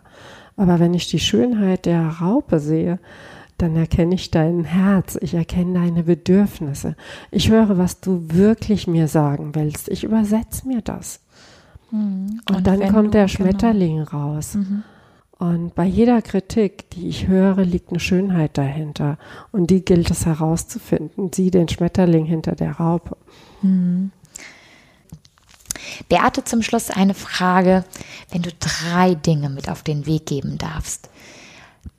Aber 0.56 0.80
wenn 0.80 0.94
ich 0.94 1.10
die 1.10 1.20
Schönheit 1.20 1.88
der 1.88 2.08
Raupe 2.22 2.60
sehe, 2.60 3.00
dann 3.58 3.76
erkenne 3.76 4.16
ich 4.16 4.30
dein 4.30 4.64
Herz, 4.64 5.18
ich 5.22 5.34
erkenne 5.34 5.80
deine 5.80 6.04
Bedürfnisse. 6.04 6.96
Ich 7.32 7.50
höre, 7.50 7.78
was 7.78 8.00
du 8.00 8.26
wirklich 8.30 8.88
mir 8.88 9.08
sagen 9.08 9.56
willst. 9.56 9.90
Ich 9.90 10.04
übersetze 10.04 10.68
mir 10.68 10.82
das. 10.82 11.20
Mhm. 11.92 12.42
Und, 12.48 12.56
Und, 12.56 12.68
dann 12.68 12.80
kommt 12.92 13.08
du, 13.08 13.12
der 13.12 13.26
genau. 13.26 13.36
Schmetterling 13.36 14.06
genau. 14.06 14.10
raus. 14.12 14.56
Mhm. 14.56 14.84
Und 15.38 15.74
bei 15.74 15.86
jeder 15.86 16.22
Kritik, 16.22 16.90
die 16.92 17.08
ich 17.08 17.28
höre, 17.28 17.66
liegt 17.66 17.90
eine 17.90 18.00
Schönheit 18.00 18.58
dahinter. 18.58 19.18
Und 19.52 19.72
die 19.72 19.84
gilt 19.84 20.12
es 20.12 20.26
herauszufinden. 20.28 21.32
Sieh 21.34 21.50
den 21.50 21.68
Schmetterling 21.68 22.26
hinter 22.26 22.54
der 22.54 22.74
Raupe. 22.74 23.18
Mhm. 23.64 24.12
Beate, 26.10 26.44
zum 26.44 26.62
Schluss 26.62 26.92
eine 26.92 27.16
Frage. 27.16 27.86
Wenn 28.30 28.44
du 28.44 28.52
drei 28.60 29.16
Dinge 29.16 29.50
mit 29.50 29.70
auf 29.70 29.82
den 29.82 30.06
Weg 30.06 30.28
geben 30.28 30.58
darfst, 30.60 31.10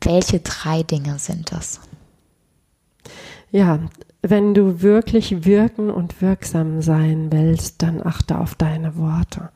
welche 0.00 0.40
drei 0.40 0.82
Dinge 0.82 1.18
sind 1.18 1.52
das? 1.52 1.80
Ja, 3.50 3.80
wenn 4.22 4.54
du 4.54 4.82
wirklich 4.82 5.44
wirken 5.44 5.90
und 5.90 6.22
wirksam 6.22 6.80
sein 6.80 7.32
willst, 7.32 7.82
dann 7.82 8.00
achte 8.04 8.38
auf 8.38 8.54
deine 8.54 8.96
Worte, 8.96 9.50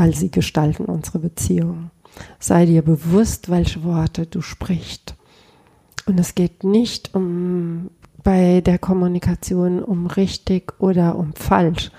weil 0.00 0.14
sie 0.14 0.30
gestalten 0.30 0.86
unsere 0.86 1.18
Beziehung. 1.18 1.90
Sei 2.38 2.64
dir 2.64 2.80
bewusst, 2.80 3.50
welche 3.50 3.84
Worte 3.84 4.24
du 4.24 4.40
sprichst. 4.40 5.14
Und 6.06 6.18
es 6.18 6.34
geht 6.34 6.64
nicht 6.64 7.14
um 7.14 7.90
bei 8.24 8.62
der 8.62 8.78
Kommunikation 8.78 9.82
um 9.82 10.06
richtig 10.06 10.72
oder 10.80 11.16
um 11.16 11.34
falsch, 11.34 11.90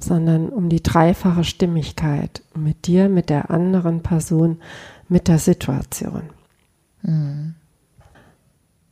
sondern 0.00 0.48
um 0.48 0.68
die 0.68 0.82
dreifache 0.82 1.44
Stimmigkeit 1.44 2.42
mit 2.56 2.88
dir, 2.88 3.08
mit 3.08 3.30
der 3.30 3.52
anderen 3.52 4.02
Person, 4.02 4.56
mit 5.08 5.28
der 5.28 5.38
Situation. 5.38 6.30
Mhm. 7.02 7.54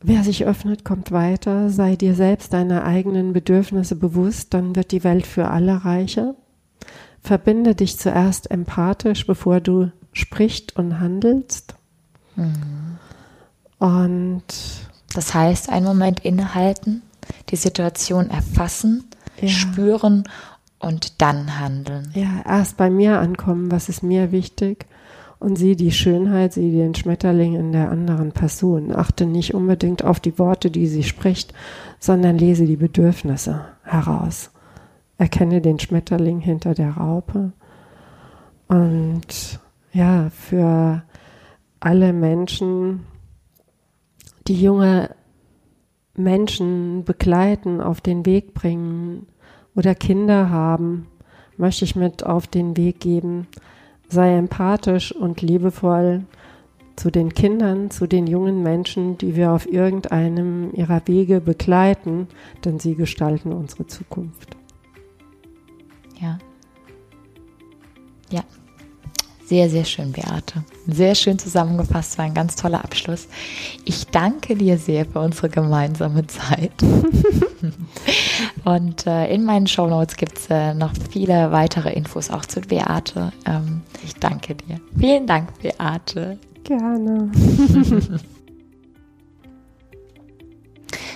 Wer 0.01 0.23
sich 0.23 0.45
öffnet, 0.45 0.85
kommt 0.85 1.11
weiter. 1.11 1.69
Sei 1.69 1.97
dir 1.97 2.15
selbst 2.15 2.53
deiner 2.53 2.85
eigenen 2.85 3.33
Bedürfnisse 3.33 3.97
bewusst, 3.97 4.53
dann 4.53 4.73
wird 4.73 4.93
die 4.93 5.03
Welt 5.03 5.27
für 5.27 5.49
alle 5.49 5.83
reicher. 5.83 6.33
Verbinde 7.27 7.75
dich 7.75 7.99
zuerst 7.99 8.49
empathisch, 8.49 9.27
bevor 9.27 9.59
du 9.59 9.91
sprichst 10.13 10.77
und 10.77 11.01
handelst. 11.01 11.75
Mhm. 12.37 12.99
Und 13.79 14.43
das 15.13 15.33
heißt, 15.33 15.69
einen 15.69 15.85
Moment 15.85 16.21
innehalten, 16.21 17.01
die 17.49 17.57
Situation 17.57 18.29
erfassen, 18.29 19.03
ja. 19.41 19.49
spüren 19.49 20.23
und 20.79 21.21
dann 21.21 21.59
handeln. 21.59 22.11
Ja, 22.13 22.43
erst 22.45 22.77
bei 22.77 22.89
mir 22.89 23.19
ankommen, 23.19 23.71
was 23.71 23.89
ist 23.89 24.03
mir 24.03 24.31
wichtig 24.31 24.85
und 25.37 25.57
sieh 25.57 25.75
die 25.75 25.91
Schönheit, 25.91 26.53
sieh 26.53 26.71
den 26.71 26.95
Schmetterling 26.95 27.55
in 27.55 27.73
der 27.73 27.91
anderen 27.91 28.31
Person. 28.31 28.95
Achte 28.95 29.25
nicht 29.25 29.53
unbedingt 29.53 30.01
auf 30.01 30.21
die 30.21 30.39
Worte, 30.39 30.71
die 30.71 30.87
sie 30.87 31.03
spricht, 31.03 31.53
sondern 31.99 32.37
lese 32.37 32.65
die 32.65 32.77
Bedürfnisse 32.77 33.65
heraus. 33.83 34.49
Erkenne 35.17 35.61
den 35.61 35.79
Schmetterling 35.79 36.39
hinter 36.39 36.73
der 36.73 36.91
Raupe 36.91 37.53
und 38.67 39.59
ja, 39.93 40.29
für 40.29 41.03
alle 41.79 42.13
Menschen, 42.13 43.05
die 44.47 44.61
junge 44.61 45.15
Menschen 46.15 47.03
begleiten, 47.05 47.81
auf 47.81 48.01
den 48.01 48.25
Weg 48.25 48.53
bringen 48.53 49.27
oder 49.75 49.95
Kinder 49.95 50.49
haben, 50.49 51.07
möchte 51.57 51.85
ich 51.85 51.95
mit 51.95 52.25
auf 52.25 52.47
den 52.47 52.75
Weg 52.75 52.99
geben. 52.99 53.47
Sei 54.09 54.37
empathisch 54.37 55.11
und 55.11 55.41
liebevoll 55.41 56.25
zu 56.95 57.11
den 57.11 57.33
Kindern, 57.33 57.91
zu 57.91 58.07
den 58.07 58.25
jungen 58.25 58.63
Menschen, 58.63 59.17
die 59.17 59.35
wir 59.35 59.51
auf 59.51 59.71
irgendeinem 59.71 60.73
ihrer 60.73 61.01
Wege 61.05 61.41
begleiten, 61.41 62.27
denn 62.65 62.79
sie 62.79 62.95
gestalten 62.95 63.51
unsere 63.51 63.85
Zukunft. 63.85 64.56
Ja. 66.21 66.37
Ja. 68.29 68.43
Sehr, 69.45 69.69
sehr 69.69 69.85
schön, 69.85 70.11
Beate. 70.11 70.65
Sehr 70.87 71.15
schön 71.15 71.39
zusammengefasst, 71.39 72.17
war 72.17 72.25
ein 72.25 72.33
ganz 72.33 72.57
toller 72.57 72.83
Abschluss. 72.83 73.29
Ich 73.85 74.07
danke 74.07 74.55
dir 74.55 74.77
sehr 74.77 75.05
für 75.05 75.21
unsere 75.21 75.47
gemeinsame 75.47 76.27
Zeit. 76.27 76.73
Und 78.65 79.07
äh, 79.07 79.33
in 79.33 79.45
meinen 79.45 79.67
Show 79.67 79.87
Notes 79.87 80.17
gibt 80.17 80.37
es 80.37 80.47
äh, 80.49 80.73
noch 80.73 80.91
viele 81.11 81.53
weitere 81.53 81.93
Infos 81.93 82.29
auch 82.29 82.45
zu 82.45 82.59
Beate. 82.59 83.31
Ähm, 83.45 83.83
ich 84.03 84.15
danke 84.15 84.55
dir. 84.55 84.81
Vielen 84.99 85.25
Dank, 85.27 85.57
Beate. 85.61 86.37
Gerne. 86.65 87.31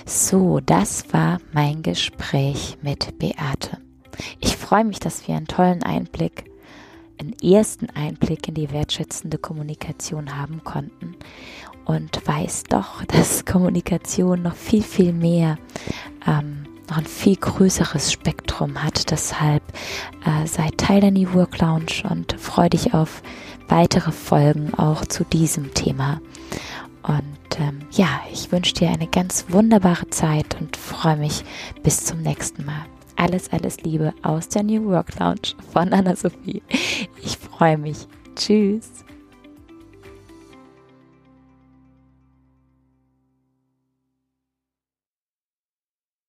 so, 0.06 0.60
das 0.60 1.04
war 1.12 1.38
mein 1.52 1.82
Gespräch 1.82 2.78
mit 2.80 3.18
Beate. 3.18 3.76
Ich 4.40 4.56
freue 4.56 4.84
mich, 4.84 5.00
dass 5.00 5.26
wir 5.26 5.36
einen 5.36 5.46
tollen 5.46 5.82
Einblick 5.82 6.44
einen 7.22 7.34
ersten 7.40 7.88
Einblick 7.90 8.48
in 8.48 8.54
die 8.54 8.72
wertschätzende 8.72 9.38
Kommunikation 9.38 10.36
haben 10.36 10.62
konnten 10.64 11.16
und 11.84 12.26
weiß 12.26 12.64
doch, 12.64 13.04
dass 13.08 13.44
Kommunikation 13.44 14.42
noch 14.42 14.54
viel, 14.54 14.82
viel 14.82 15.12
mehr, 15.12 15.56
ähm, 16.26 16.64
noch 16.90 16.98
ein 16.98 17.06
viel 17.06 17.36
größeres 17.36 18.12
Spektrum 18.12 18.82
hat. 18.82 19.10
Deshalb 19.10 19.62
äh, 20.24 20.46
sei 20.46 20.68
Teil 20.76 21.00
der 21.00 21.10
New 21.10 21.32
Work 21.34 21.58
Lounge 21.58 22.02
und 22.08 22.32
freue 22.38 22.70
dich 22.70 22.92
auf 22.92 23.22
weitere 23.68 24.12
Folgen 24.12 24.74
auch 24.74 25.04
zu 25.06 25.24
diesem 25.24 25.72
Thema. 25.74 26.20
Und 27.02 27.58
ähm, 27.58 27.80
ja, 27.92 28.20
ich 28.32 28.52
wünsche 28.52 28.74
dir 28.74 28.90
eine 28.90 29.06
ganz 29.06 29.46
wunderbare 29.48 30.08
Zeit 30.10 30.56
und 30.60 30.76
freue 30.76 31.16
mich 31.16 31.44
bis 31.82 32.04
zum 32.04 32.20
nächsten 32.22 32.64
Mal. 32.64 32.84
Alles, 33.16 33.50
alles 33.52 33.82
Liebe 33.82 34.12
aus 34.22 34.48
der 34.48 34.62
New 34.62 34.84
Work 34.86 35.18
Lounge 35.18 35.54
von 35.72 35.92
Anna-Sophie. 35.92 36.62
Ich 37.22 37.36
freue 37.36 37.78
mich. 37.78 38.06
Tschüss. 38.34 39.01